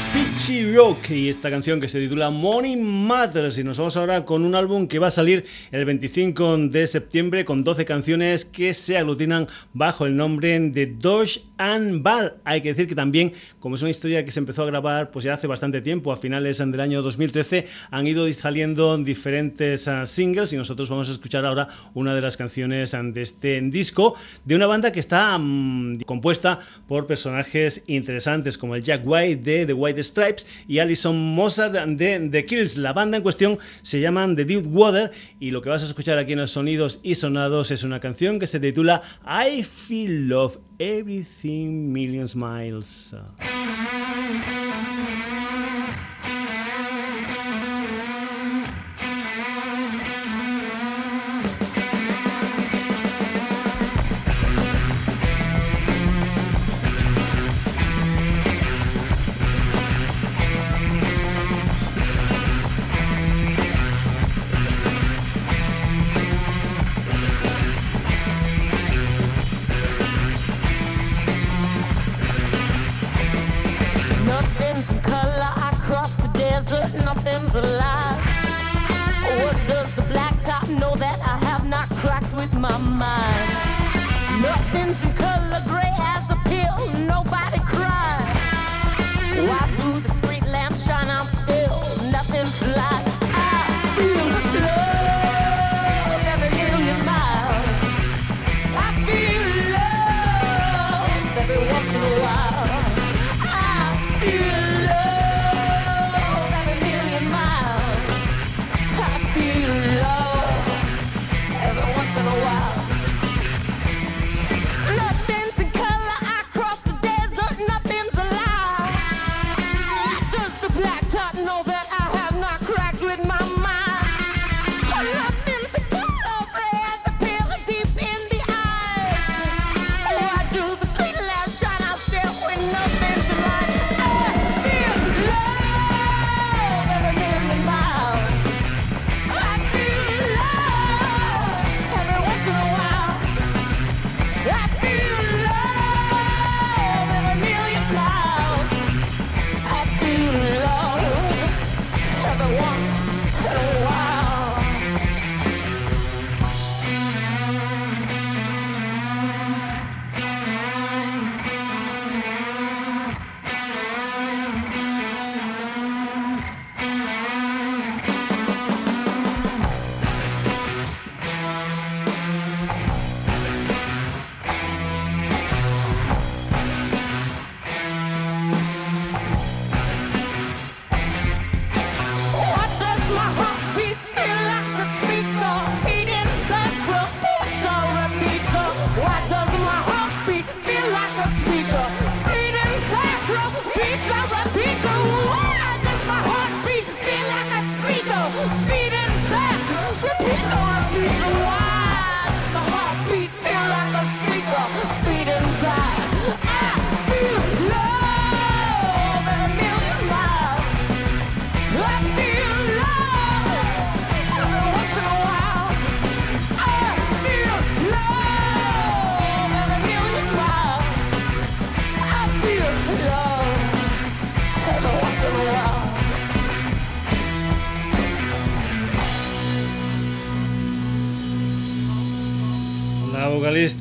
Rock 0.42 1.10
y 1.10 1.28
esta 1.28 1.50
canción 1.50 1.80
que 1.80 1.86
se 1.86 2.00
titula 2.00 2.28
Money 2.28 2.76
Matters 2.76 3.58
y 3.58 3.64
nos 3.64 3.78
vamos 3.78 3.96
ahora 3.96 4.24
con 4.24 4.44
un 4.44 4.56
álbum 4.56 4.88
que 4.88 4.98
va 4.98 5.06
a 5.06 5.10
salir 5.12 5.44
el 5.70 5.84
25 5.84 6.58
de 6.68 6.88
septiembre 6.88 7.44
con 7.44 7.62
12 7.62 7.84
canciones 7.84 8.44
que 8.44 8.74
se 8.74 8.98
aglutinan 8.98 9.46
bajo 9.72 10.04
el 10.04 10.16
nombre 10.16 10.58
de 10.58 10.86
Dodge 10.86 11.42
and 11.58 12.02
Bar. 12.02 12.38
Hay 12.42 12.60
que 12.60 12.70
decir 12.70 12.88
que 12.88 12.96
también, 12.96 13.32
como 13.60 13.76
es 13.76 13.82
una 13.82 13.92
historia 13.92 14.24
que 14.24 14.32
se 14.32 14.40
empezó 14.40 14.64
a 14.64 14.66
grabar 14.66 15.12
pues 15.12 15.24
ya 15.24 15.34
hace 15.34 15.46
bastante 15.46 15.80
tiempo, 15.80 16.10
a 16.10 16.16
finales 16.16 16.58
del 16.58 16.80
año 16.80 17.02
2013, 17.02 17.66
han 17.92 18.06
ido 18.08 18.30
saliendo 18.32 18.96
diferentes 18.98 19.86
ah, 19.86 20.06
singles 20.06 20.52
y 20.52 20.56
nosotros 20.56 20.90
vamos 20.90 21.08
a 21.08 21.12
escuchar 21.12 21.46
ahora 21.46 21.68
una 21.94 22.16
de 22.16 22.20
las 22.20 22.36
canciones 22.36 22.94
ah, 22.94 23.02
de 23.04 23.22
este 23.22 23.60
disco 23.60 24.16
de 24.44 24.56
una 24.56 24.66
banda 24.66 24.90
que 24.90 24.98
está 24.98 25.38
mm, 25.38 26.00
compuesta 26.04 26.58
por 26.88 27.06
personajes 27.06 27.84
interesantes 27.86 28.58
como 28.58 28.74
el 28.74 28.82
Jack 28.82 29.02
White 29.04 29.42
de 29.42 29.66
The 29.66 29.72
White 29.72 30.02
Stripes 30.02 30.31
y 30.66 30.78
Alison 30.78 31.16
Mozart 31.16 31.72
de 31.72 32.28
The 32.30 32.44
Kills. 32.44 32.76
La 32.76 32.92
banda 32.92 33.16
en 33.16 33.22
cuestión 33.22 33.58
se 33.82 34.00
llaman 34.00 34.36
The 34.36 34.44
Deep 34.44 34.66
Water 34.74 35.10
y 35.40 35.50
lo 35.50 35.62
que 35.62 35.68
vas 35.68 35.82
a 35.82 35.86
escuchar 35.86 36.18
aquí 36.18 36.32
en 36.32 36.40
los 36.40 36.50
sonidos 36.50 37.00
y 37.02 37.14
sonados 37.14 37.70
es 37.70 37.82
una 37.82 38.00
canción 38.00 38.38
que 38.38 38.46
se 38.46 38.60
titula 38.60 39.02
I 39.26 39.62
Feel 39.62 40.28
Love 40.28 40.58
Everything 40.78 41.92
Million 41.92 42.28
Miles. 42.34 43.14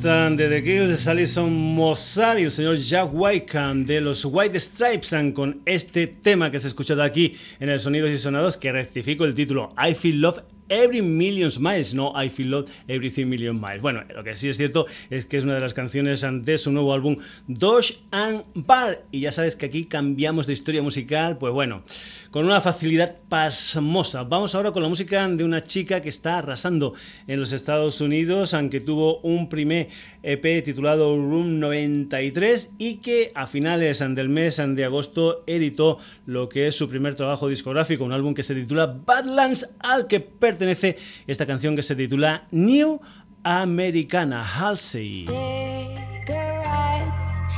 the 0.02 0.21
de 0.30 0.50
The 0.50 0.62
Kills, 0.62 1.08
Alison 1.08 1.52
Mossar 1.52 2.40
y 2.40 2.44
el 2.44 2.52
señor 2.52 2.78
Jack 2.78 3.10
Whitecamp 3.12 3.88
de 3.88 4.00
los 4.00 4.24
White 4.24 4.60
Stripes 4.60 5.16
con 5.34 5.62
este 5.66 6.06
tema 6.06 6.52
que 6.52 6.60
se 6.60 6.68
ha 6.68 6.70
escuchado 6.70 7.02
aquí 7.02 7.36
en 7.60 7.70
el 7.70 7.80
Sonidos 7.80 8.12
y 8.12 8.20
Sonados 8.20 8.56
que 8.56 8.72
rectifico 8.72 9.26
el 9.26 9.34
título 9.34 9.70
I 9.76 9.96
Feel 9.96 10.22
Love 10.22 10.44
Every 10.72 11.02
Million 11.02 11.52
Miles, 11.60 11.94
no 11.94 12.14
I 12.16 12.30
Feel 12.30 12.50
Love 12.50 12.72
Everything 12.88 13.26
Million 13.26 13.60
Miles. 13.60 13.82
Bueno, 13.82 14.04
lo 14.16 14.24
que 14.24 14.36
sí 14.36 14.48
es 14.48 14.56
cierto 14.56 14.86
es 15.10 15.26
que 15.26 15.36
es 15.36 15.44
una 15.44 15.56
de 15.56 15.60
las 15.60 15.74
canciones 15.74 16.26
de 16.44 16.58
su 16.58 16.72
nuevo 16.72 16.94
álbum 16.94 17.18
Dosh 17.48 17.96
and 18.12 18.46
Bar 18.56 19.04
y 19.12 19.20
ya 19.20 19.34
sabes 19.34 19.58
que 19.58 19.66
aquí 19.66 19.84
cambiamos 19.86 20.48
de 20.48 20.54
historia 20.54 20.82
musical, 20.82 21.38
pues 21.38 21.54
bueno, 21.54 21.84
con 22.32 22.46
una 22.46 22.62
facilidad 22.62 23.18
pasmosa. 23.28 24.24
Vamos 24.24 24.56
ahora 24.56 24.72
con 24.72 24.82
la 24.82 24.88
música 24.88 25.28
de 25.28 25.44
una 25.44 25.62
chica 25.62 26.02
que 26.02 26.08
está 26.08 26.38
arrasando 26.38 26.94
en 27.28 27.38
los 27.38 27.52
Estados 27.52 28.00
Unidos, 28.00 28.54
aunque 28.54 28.80
tuvo 28.80 29.20
un 29.20 29.50
primer 29.50 29.90
EP 30.24 30.64
titulado 30.64 31.16
Room 31.16 31.60
93 31.60 32.76
y 32.78 32.96
que 32.98 33.32
a 33.36 33.48
finales 33.48 34.00
del 34.00 34.30
mes 34.30 34.62
de 34.66 34.86
agosto 34.86 35.44
editó 35.48 35.98
lo 36.26 36.50
que 36.50 36.68
es 36.68 36.76
su 36.76 36.90
primer 36.90 37.16
trabajo 37.16 37.48
discográfico, 37.48 38.04
un 38.04 38.12
álbum 38.12 38.34
que 38.34 38.44
se 38.44 38.56
titula 38.56 38.86
Badlands, 39.06 39.70
al 39.80 40.08
que 40.08 40.20
pertenece 40.20 40.98
esta 41.28 41.46
canción 41.46 41.76
que 41.76 41.84
se 41.84 41.96
titula 41.96 42.48
New 42.52 43.00
Americana 43.44 44.44
Halsey. 44.44 45.28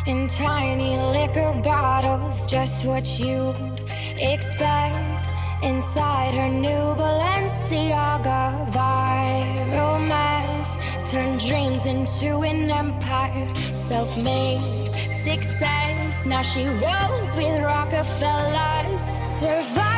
In 0.05 0.27
tiny 0.27 0.97
liquor 1.13 1.53
bottles, 1.63 2.45
just 2.45 2.83
what 2.83 3.05
you'd 3.17 3.55
expect 4.17 5.25
inside 5.63 6.33
her 6.33 6.49
new 6.49 6.93
Balenciaga 6.97 8.69
viral 8.69 9.02
Turned 11.13 11.41
dreams 11.41 11.85
into 11.85 12.41
an 12.41 12.71
empire, 12.71 13.47
self 13.75 14.17
made 14.17 14.91
success. 15.11 16.25
Now 16.25 16.41
she 16.41 16.65
rolls 16.65 17.35
with 17.35 17.61
Rockefellers. 17.61 19.03
Survival 19.39 19.92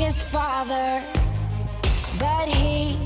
his 0.00 0.18
father. 0.18 1.04
But 2.18 2.48
he 2.48 2.96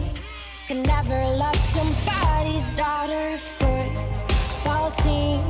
can 0.69 0.83
never 0.83 1.21
love 1.43 1.57
somebody's 1.77 2.71
daughter. 2.83 3.37
Football 3.59 4.93
team 5.03 5.41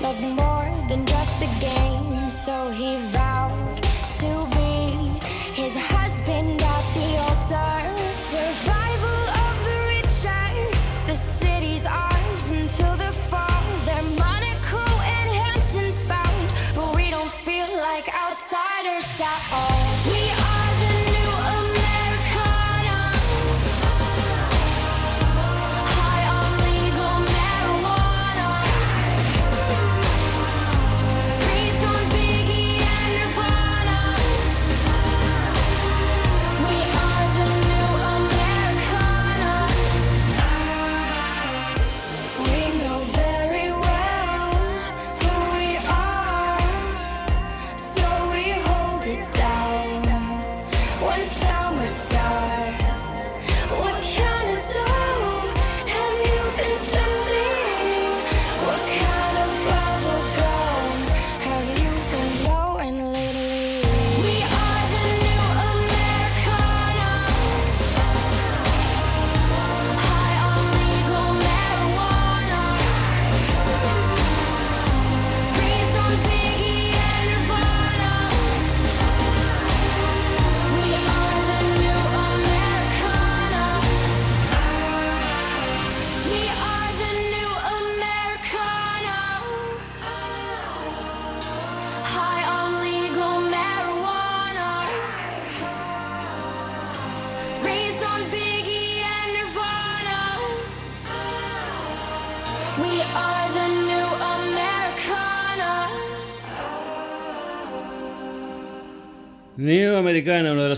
loved 0.00 0.22
more 0.22 0.68
than 0.88 1.04
just 1.04 1.32
the 1.38 1.50
game. 1.60 2.30
So 2.30 2.70
he 2.70 2.96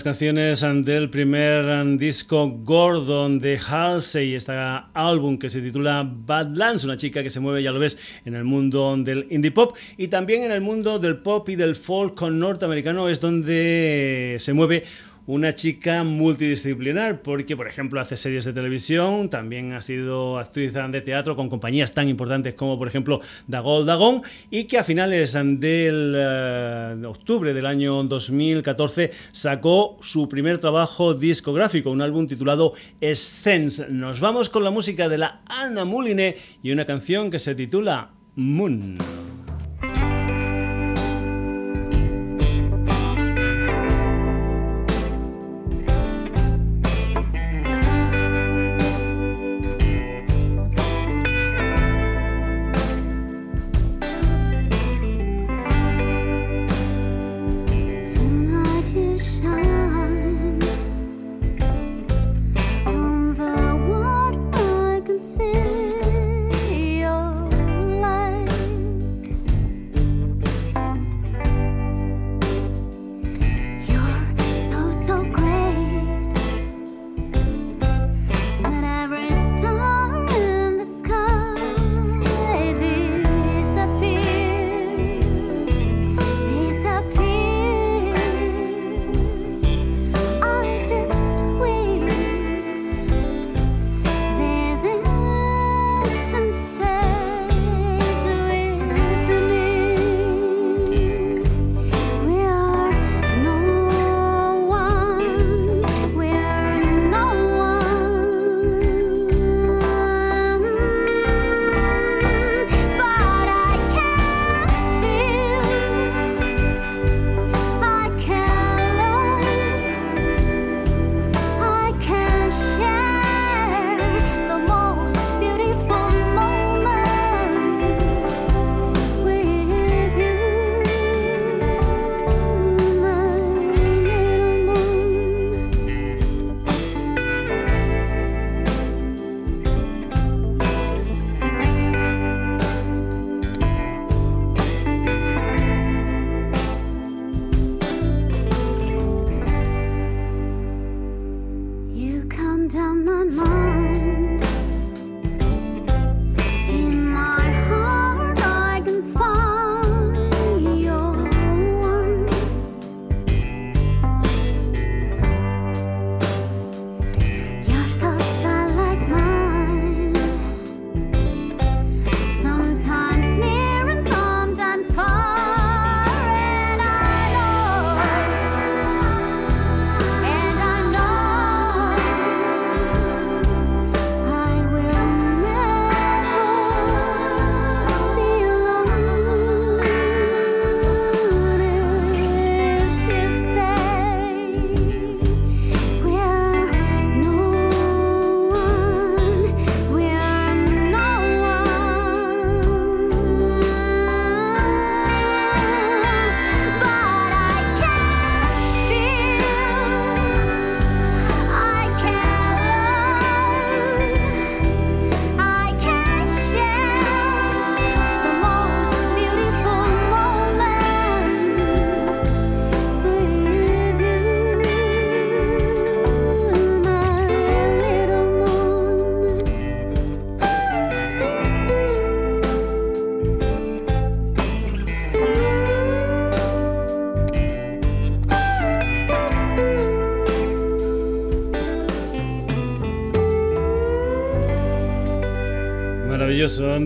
canciones 0.09 0.65
del 0.87 1.11
primer 1.11 1.99
disco 1.99 2.49
Gordon 2.49 3.39
de 3.41 3.59
Halsey, 3.59 4.35
este 4.35 4.55
álbum 4.95 5.37
que 5.37 5.51
se 5.51 5.61
titula 5.61 6.03
Badlands, 6.11 6.85
una 6.85 6.97
chica 6.97 7.23
que 7.23 7.29
se 7.29 7.41
mueve, 7.41 7.63
ya 7.63 7.73
lo 7.73 7.79
ves, 7.79 7.99
en 8.25 8.35
el 8.35 8.45
mundo 8.45 8.97
del 8.97 9.27
indie 9.29 9.51
pop. 9.51 9.77
Y 9.99 10.09
también 10.09 10.45
en 10.45 10.53
el 10.53 10.63
mundo 10.63 10.99
del 10.99 11.19
pop 11.19 11.47
y 11.51 11.57
del 11.57 11.75
folk 11.75 12.23
norteamericano 12.23 13.11
es 13.11 13.21
donde 13.21 14.37
se 14.39 14.55
mueve 14.55 14.85
una 15.29 15.55
chica 15.55 16.05
multidisciplinar 16.05 17.21
porque, 17.21 17.55
por 17.55 17.69
ejemplo, 17.69 18.01
hace 18.01 18.17
series 18.17 18.47
de 18.47 18.55
televisión, 18.55 19.29
también 19.29 19.75
ha 19.75 19.83
sido 19.83 20.39
actriz 20.39 20.73
de 20.73 21.01
teatro 21.03 21.37
con 21.37 21.51
compañías 21.51 21.93
tan 21.93 22.09
importantes 22.09 22.55
como, 22.55 22.79
por 22.79 22.89
ejemplo, 22.89 23.21
Dagol 23.47 23.85
Dagón 23.85 24.23
y 24.51 24.65
que 24.65 24.79
a 24.79 24.85
finales 24.85 25.35
del 25.35 26.15
eh, 26.17 27.03
octubre 27.07 27.53
del 27.53 27.67
año 27.67 28.03
2014 28.05 29.11
sacó 29.31 29.99
su 30.01 30.29
primer 30.31 30.57
trabajo 30.59 31.13
discográfico, 31.13 31.91
un 31.91 32.01
álbum 32.01 32.27
titulado 32.27 32.73
Essence. 32.99 33.87
Nos 33.91 34.21
vamos 34.21 34.49
con 34.49 34.65
la 34.65 34.71
música 34.71 35.11
de 35.11 35.19
la 35.19 35.43
Anna 35.47 35.85
Muline 35.85 36.37
y 36.63 36.73
una 36.73 36.87
canción 36.87 37.31
que 37.31 37.39
se 37.39 37.55
titula 37.55 38.13
Moon. 38.35 38.97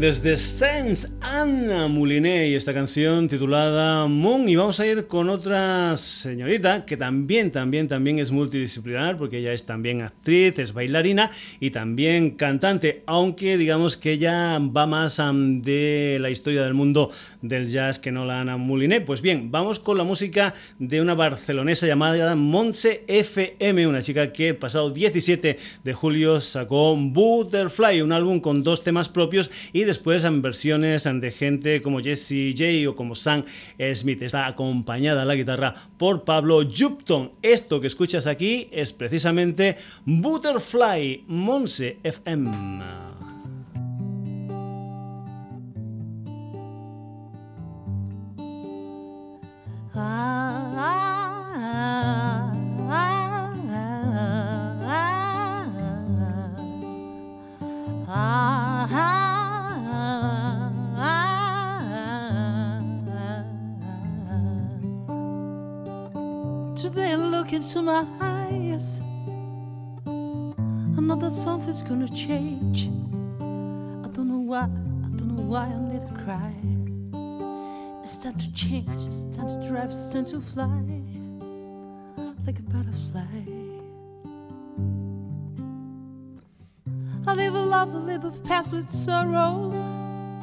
there's 0.03 0.21
this 0.21 0.45
sense 0.45 1.07
Anna 1.43 1.89
Moulinet 1.89 2.51
y 2.51 2.55
esta 2.55 2.73
canción 2.73 3.27
titulada 3.27 4.07
Moon. 4.07 4.49
Y 4.49 4.55
vamos 4.55 4.79
a 4.79 4.87
ir 4.87 5.09
con 5.09 5.29
otra 5.29 5.97
señorita 5.97 6.85
que 6.85 6.97
también, 6.97 7.51
también, 7.51 7.89
también 7.89 8.21
es 8.21 8.31
multidisciplinar 8.31 9.17
porque 9.17 9.39
ella 9.39 9.53
es 9.53 9.67
también 9.67 10.03
actriz, 10.03 10.61
es 10.61 10.73
bailarina 10.73 11.33
y 11.59 11.71
también 11.71 12.37
cantante. 12.37 13.03
Aunque 13.07 13.59
digamos 13.59 13.97
que 13.97 14.13
ella 14.13 14.61
va 14.61 14.87
más 14.87 15.21
de 15.21 16.19
la 16.21 16.31
historia 16.31 16.63
del 16.63 16.75
mundo 16.75 17.11
del 17.41 17.67
jazz 17.67 17.99
que 17.99 18.13
no 18.13 18.25
la 18.25 18.43
Anna 18.43 18.57
Moulinet. 18.57 19.05
Pues 19.05 19.21
bien, 19.21 19.51
vamos 19.51 19.81
con 19.81 19.99
la 19.99 20.05
música 20.05 20.55
de 20.79 21.01
una 21.01 21.15
barcelonesa 21.15 21.89
llamada 21.89 22.37
Monse 22.37 23.03
FM, 23.09 23.89
una 23.89 24.03
chica 24.03 24.33
que 24.33 24.51
el 24.51 24.57
pasado 24.59 24.91
17 24.91 25.59
de 25.83 25.93
julio 25.93 26.41
sacó 26.41 26.95
Butterfly, 26.97 28.01
un 28.01 28.13
álbum 28.13 28.39
con 28.39 28.63
dos 28.63 28.85
temas 28.85 29.09
propios 29.09 29.51
y 29.73 29.83
después 29.83 30.23
en 30.23 30.41
versiones 30.41 31.03
de 31.03 31.32
gente 31.33 31.83
como 31.83 32.01
Jesse 32.01 32.55
J 32.57 32.89
o 32.89 32.95
como 32.95 33.15
Sam 33.15 33.45
Smith. 33.95 34.23
Está 34.23 34.47
acompañada 34.47 35.25
la 35.25 35.35
guitarra 35.35 35.75
por 35.97 36.25
Pablo 36.25 36.63
Jupton. 36.65 37.33
Esto 37.43 37.81
que 37.81 37.87
escuchas 37.89 38.27
aquí 38.27 38.69
es 38.71 38.93
precisamente 38.93 39.77
Butterfly 40.05 41.25
Monse 41.27 41.99
FM. 42.03 43.13
Today 49.95 50.32
into 67.63 67.81
my 67.83 68.05
eyes. 68.21 69.01
I 70.05 71.01
know 71.01 71.15
that 71.15 71.31
something's 71.31 71.83
gonna 71.85 72.09
change. 72.09 72.89
I 73.39 74.09
don't 74.09 74.29
know 74.29 74.41
why, 74.41 74.65
I 74.65 75.09
don't 75.17 75.37
know 75.37 75.45
why 75.45 75.67
I 75.67 75.79
need 75.79 76.01
to 76.01 76.15
cry. 76.25 76.53
It's 78.03 78.19
time 78.19 78.37
to 78.37 78.53
change, 78.53 79.07
it's 79.07 79.23
time 79.37 79.47
to 79.47 79.69
drive, 79.69 79.91
it's 79.91 80.13
time 80.13 80.25
to 80.25 80.41
fly 80.41 80.83
like 82.45 82.59
a 82.59 82.63
butterfly. 82.63 83.45
I 87.29 87.35
live 87.35 87.55
a 87.55 87.63
love, 87.63 87.95
I 87.95 87.99
live 87.99 88.25
a 88.25 88.33
past 88.49 88.73
with 88.73 88.91
sorrow. 88.91 89.71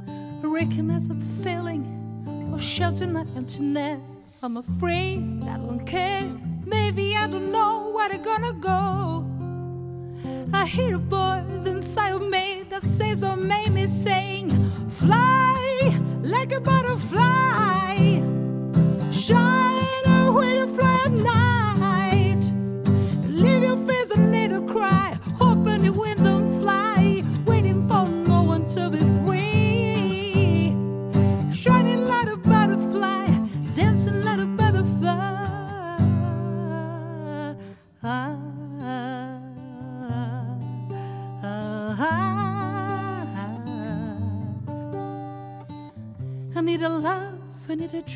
I 0.07 0.47
recognize 0.47 1.09
that 1.09 1.22
feeling 1.43 1.84
of 2.53 2.63
shelter 2.63 3.07
my 3.07 3.26
emptiness. 3.36 3.99
I'm 4.41 4.55
afraid 4.55 5.43
I 5.43 5.57
don't 5.57 5.86
care. 5.86 6.48
Maybe 6.91 7.15
I 7.15 7.27
don't 7.27 7.51
know 7.51 7.91
where 7.93 8.09
they're 8.09 8.17
gonna 8.17 8.53
go. 8.53 9.23
I 10.51 10.65
hear 10.65 10.95
a 10.95 10.97
voice 10.97 11.67
inside 11.67 12.13
of 12.13 12.23
me 12.23 12.63
that 12.71 12.83
says 12.83 13.23
or 13.23 13.35
made 13.35 13.69
me 13.69 13.85
sing, 13.85 14.49
Fly 14.89 15.95
like 16.23 16.51
a 16.51 16.59
butterfly, 16.59 17.18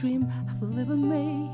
dream, 0.03 0.29
live 0.59 0.89
in 0.89 1.09
me. 1.09 1.49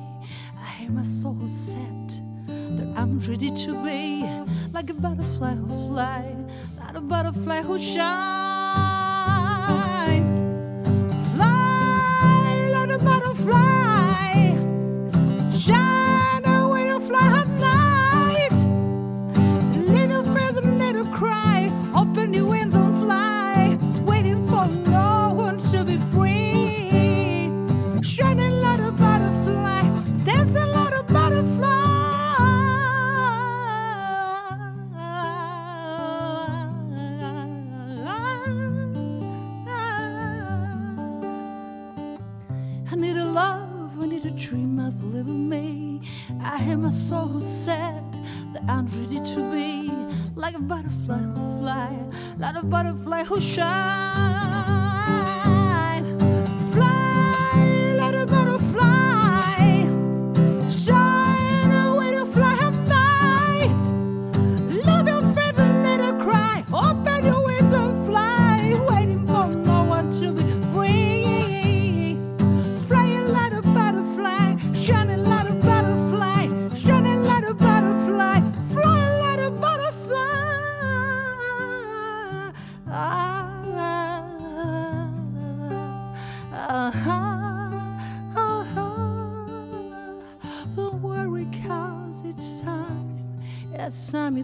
I 0.60 0.66
hear 0.80 0.89
my 0.89 1.04
soul 1.04 1.38
set 1.47 2.20
that 2.47 2.91
I'm 2.95 3.20
ready 3.20 3.52
to 3.52 3.84
be 3.84 4.26
like 4.74 4.89
a 4.89 4.95
butterfly 4.95 5.54
who 5.54 5.68
fly, 5.68 6.36
like 6.80 6.95
a 6.95 7.02
butterfly 7.02 7.62
who 7.62 7.78
shine. 7.78 8.59
Like 52.60 52.66
a 52.66 52.68
butterfly 52.68 53.24
who 53.24 53.39
shine. 53.39 54.28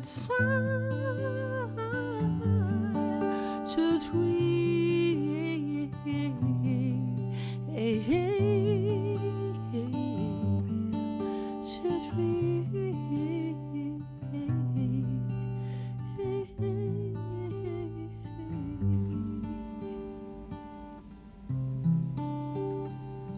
so 0.05 0.34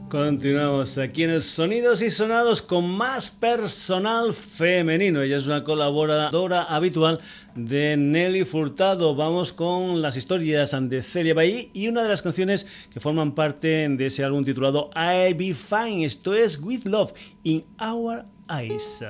Continuamos 0.10 0.98
aquí 1.00 1.24
en 1.24 1.32
el 1.32 1.44
Sonidos 1.44 2.02
y 2.02 2.10
Sonados 2.10 2.62
con 2.62 2.90
más 2.90 3.30
personal 3.30 4.34
femenino. 4.34 5.22
Ella 5.22 5.36
es 5.36 5.48
una 5.48 5.66
colaboradora 5.66 6.64
habitual 6.64 7.20
de 7.56 7.98
Nelly 7.98 8.46
Furtado. 8.46 9.16
Vamos 9.16 9.52
con 9.52 10.02
las 10.02 10.16
historias 10.16 10.74
de 10.80 11.02
Celia 11.02 11.34
Bailly 11.34 11.72
y 11.74 11.90
una 11.90 12.04
de 12.04 12.10
las 12.10 12.22
canciones 12.22 12.66
que 12.90 13.02
forman 13.02 13.36
parte 13.36 13.90
de 13.90 14.06
ese 14.06 14.24
álbum 14.24 14.46
titulado 14.46 14.90
I'll 14.96 15.36
Be 15.36 15.54
Fine. 15.54 16.06
Esto 16.06 16.34
es 16.34 16.58
With 16.62 16.86
Love 16.86 17.12
in 17.44 17.66
Our 17.78 18.24
Eyes. 18.50 19.04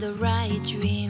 The 0.00 0.14
right 0.14 0.62
dream. 0.64 1.09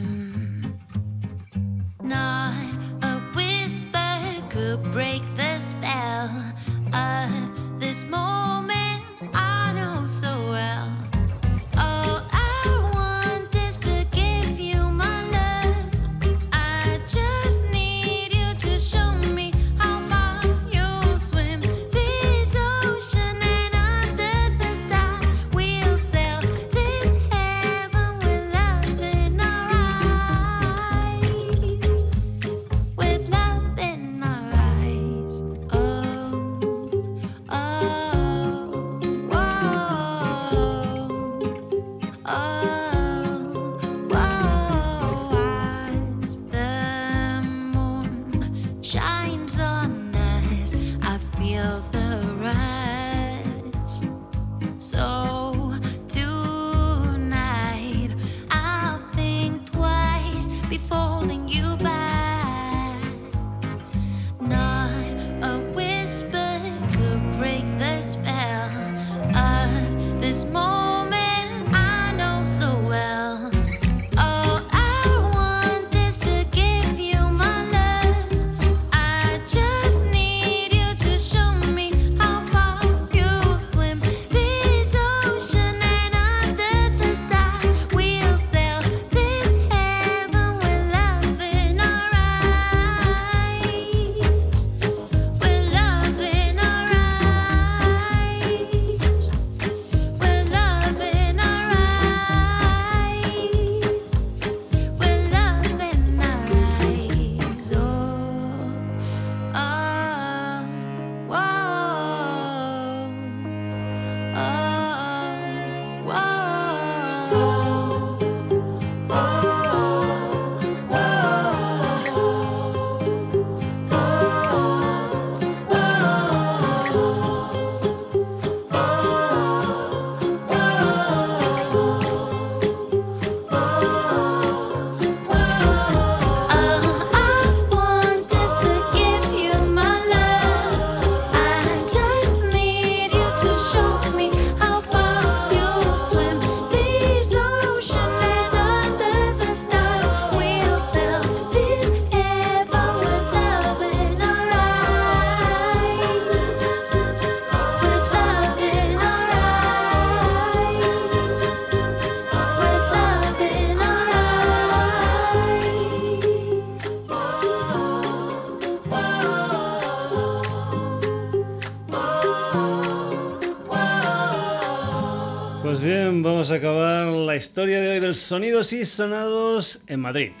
Sonidos 178.31 178.71
y 178.71 178.85
Sonados 178.85 179.81
en 179.87 179.99
Madrid. 179.99 180.31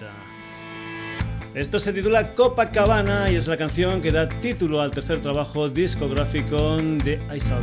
Esto 1.53 1.77
se 1.77 1.91
titula 1.91 2.33
Copacabana 2.35 3.29
y 3.29 3.35
es 3.35 3.47
la 3.47 3.57
canción 3.57 4.01
que 4.01 4.11
da 4.11 4.29
título 4.29 4.79
al 4.79 4.91
tercer 4.91 5.19
trabajo 5.19 5.67
discográfico 5.67 6.77
de 6.77 7.21
Aizal. 7.29 7.59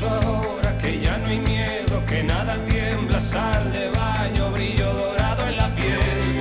Ahora 0.00 0.76
que 0.78 0.98
ya 0.98 1.18
no 1.18 1.26
hay 1.26 1.38
miedo, 1.38 2.04
que 2.06 2.22
nada 2.24 2.62
tiembla, 2.64 3.20
sal 3.20 3.70
de 3.72 3.90
baño, 3.90 4.50
brillo 4.50 4.92
dorado 4.92 5.46
en 5.46 5.56
la 5.56 5.74
piel 5.74 6.40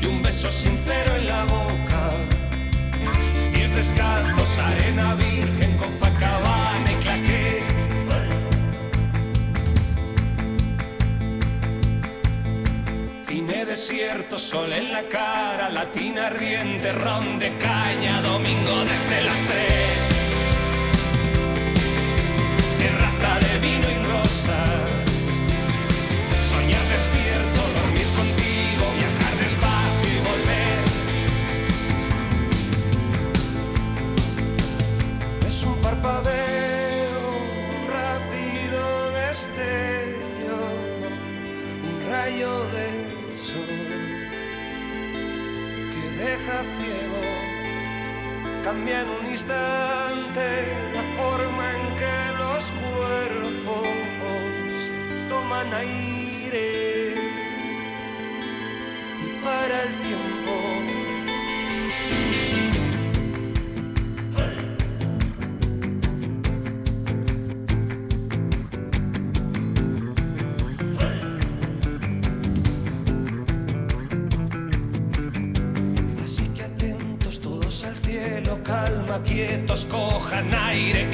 y 0.00 0.06
un 0.06 0.22
beso 0.22 0.50
sincero 0.50 1.16
en 1.16 1.26
la 1.26 1.44
boca. 1.44 2.00
Pies 3.52 3.74
descalzos, 3.74 4.58
arena 4.58 5.14
virgen, 5.14 5.76
Copacabana 5.78 6.92
y 6.92 6.96
claqué. 6.96 7.62
Cine 13.26 13.64
desierto, 13.64 14.38
sol 14.38 14.72
en 14.72 14.92
la 14.92 15.08
cara, 15.08 15.70
latina 15.70 16.28
ardiente, 16.28 16.92
ron 16.92 17.40
de 17.40 17.56
caña, 17.58 18.20
domingo 18.20 18.84
desde 18.84 19.24
las 19.24 19.38
tres. 19.46 20.03
De 23.24 23.58
vino 23.58 23.88
y 23.90 23.98
rosas. 24.04 24.90
Soñar 26.50 26.86
despierto, 26.88 27.60
dormir 27.80 28.06
contigo, 28.20 28.84
viajar 29.00 29.34
despacio 29.44 30.10
y 30.12 30.20
volver. 30.28 30.78
Es 35.48 35.58
un 35.64 35.76
parpadeo, 35.80 37.22
un 37.74 37.82
rápido 37.88 38.82
destello, 39.12 40.60
un 41.82 41.96
rayo 42.06 42.52
del 42.76 43.38
sol 43.38 43.80
que 45.92 46.04
deja 46.22 46.56
ciego. 46.76 47.22
Cambia 48.62 49.00
en 49.00 49.08
un 49.08 49.26
instante 49.30 50.83
donaire 55.64 57.14
y 59.20 59.44
para 59.44 59.82
el 59.84 60.00
tiempo. 60.00 60.52
Así 76.22 76.48
que 76.48 76.62
atentos 76.62 77.40
todos 77.40 77.84
al 77.84 77.94
cielo, 77.96 78.58
calma, 78.62 79.22
quietos, 79.22 79.86
cojan 79.86 80.52
aire 80.54 81.08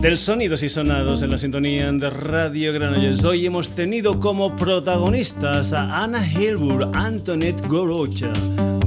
del 0.00 0.16
Sonidos 0.16 0.62
y 0.62 0.70
Sonados 0.70 1.20
en 1.20 1.30
la 1.30 1.36
sintonía 1.36 1.92
de 1.92 2.08
Radio 2.08 2.72
Granollers. 2.72 3.26
Hoy 3.26 3.44
hemos 3.44 3.68
tenido 3.68 4.18
como 4.20 4.56
protagonistas 4.56 5.74
a 5.74 6.02
Anna 6.02 6.26
Hilbur, 6.26 6.92
Antoinette 6.94 7.60
Gorocha, 7.68 8.32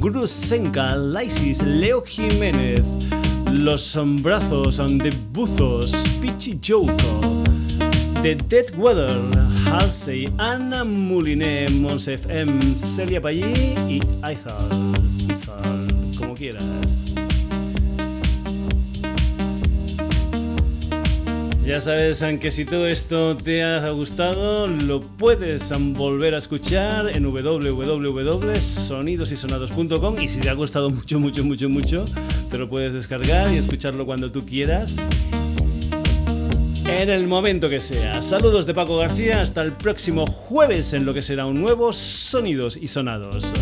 Guru 0.00 0.26
Senka, 0.26 0.96
Lysis, 0.96 1.62
Leo 1.62 2.02
Jiménez, 2.02 2.84
Los 3.52 3.96
Brazos 4.20 4.78
de 4.78 5.12
Buzos, 5.32 6.10
Pichi 6.20 6.58
Joko. 6.60 7.51
The 8.22 8.36
Dead 8.36 8.70
Weather, 8.76 9.20
Halsey, 9.66 10.32
Anna 10.38 10.84
Moulinet, 10.84 11.72
Monsef 11.72 12.24
M, 12.30 12.76
Celia 12.76 13.20
Pallí 13.20 13.74
y 13.88 14.00
Aizal. 14.22 14.68
Como 16.16 16.36
quieras. 16.36 17.12
Ya 21.66 21.80
sabes, 21.80 22.22
aunque 22.22 22.52
si 22.52 22.64
todo 22.64 22.86
esto 22.86 23.36
te 23.36 23.64
ha 23.64 23.90
gustado, 23.90 24.68
lo 24.68 25.02
puedes 25.02 25.74
volver 25.76 26.36
a 26.36 26.38
escuchar 26.38 27.08
en 27.08 27.24
www.sonidosysonados.com 27.24 30.20
y 30.20 30.28
si 30.28 30.38
te 30.38 30.48
ha 30.48 30.54
gustado 30.54 30.90
mucho, 30.90 31.18
mucho, 31.18 31.42
mucho, 31.42 31.68
mucho, 31.68 32.04
te 32.48 32.56
lo 32.56 32.68
puedes 32.68 32.92
descargar 32.92 33.52
y 33.52 33.56
escucharlo 33.56 34.06
cuando 34.06 34.30
tú 34.30 34.46
quieras 34.46 34.94
en 36.86 37.10
el 37.10 37.26
momento 37.26 37.68
que 37.68 37.80
sea. 37.80 38.22
Saludos 38.22 38.66
de 38.66 38.74
Paco 38.74 38.96
García, 38.98 39.40
hasta 39.40 39.62
el 39.62 39.72
próximo 39.72 40.26
jueves 40.26 40.92
en 40.92 41.04
lo 41.04 41.14
que 41.14 41.22
será 41.22 41.46
un 41.46 41.60
nuevo 41.60 41.92
Sonidos 41.92 42.76
y 42.76 42.88
Sonados. 42.88 43.52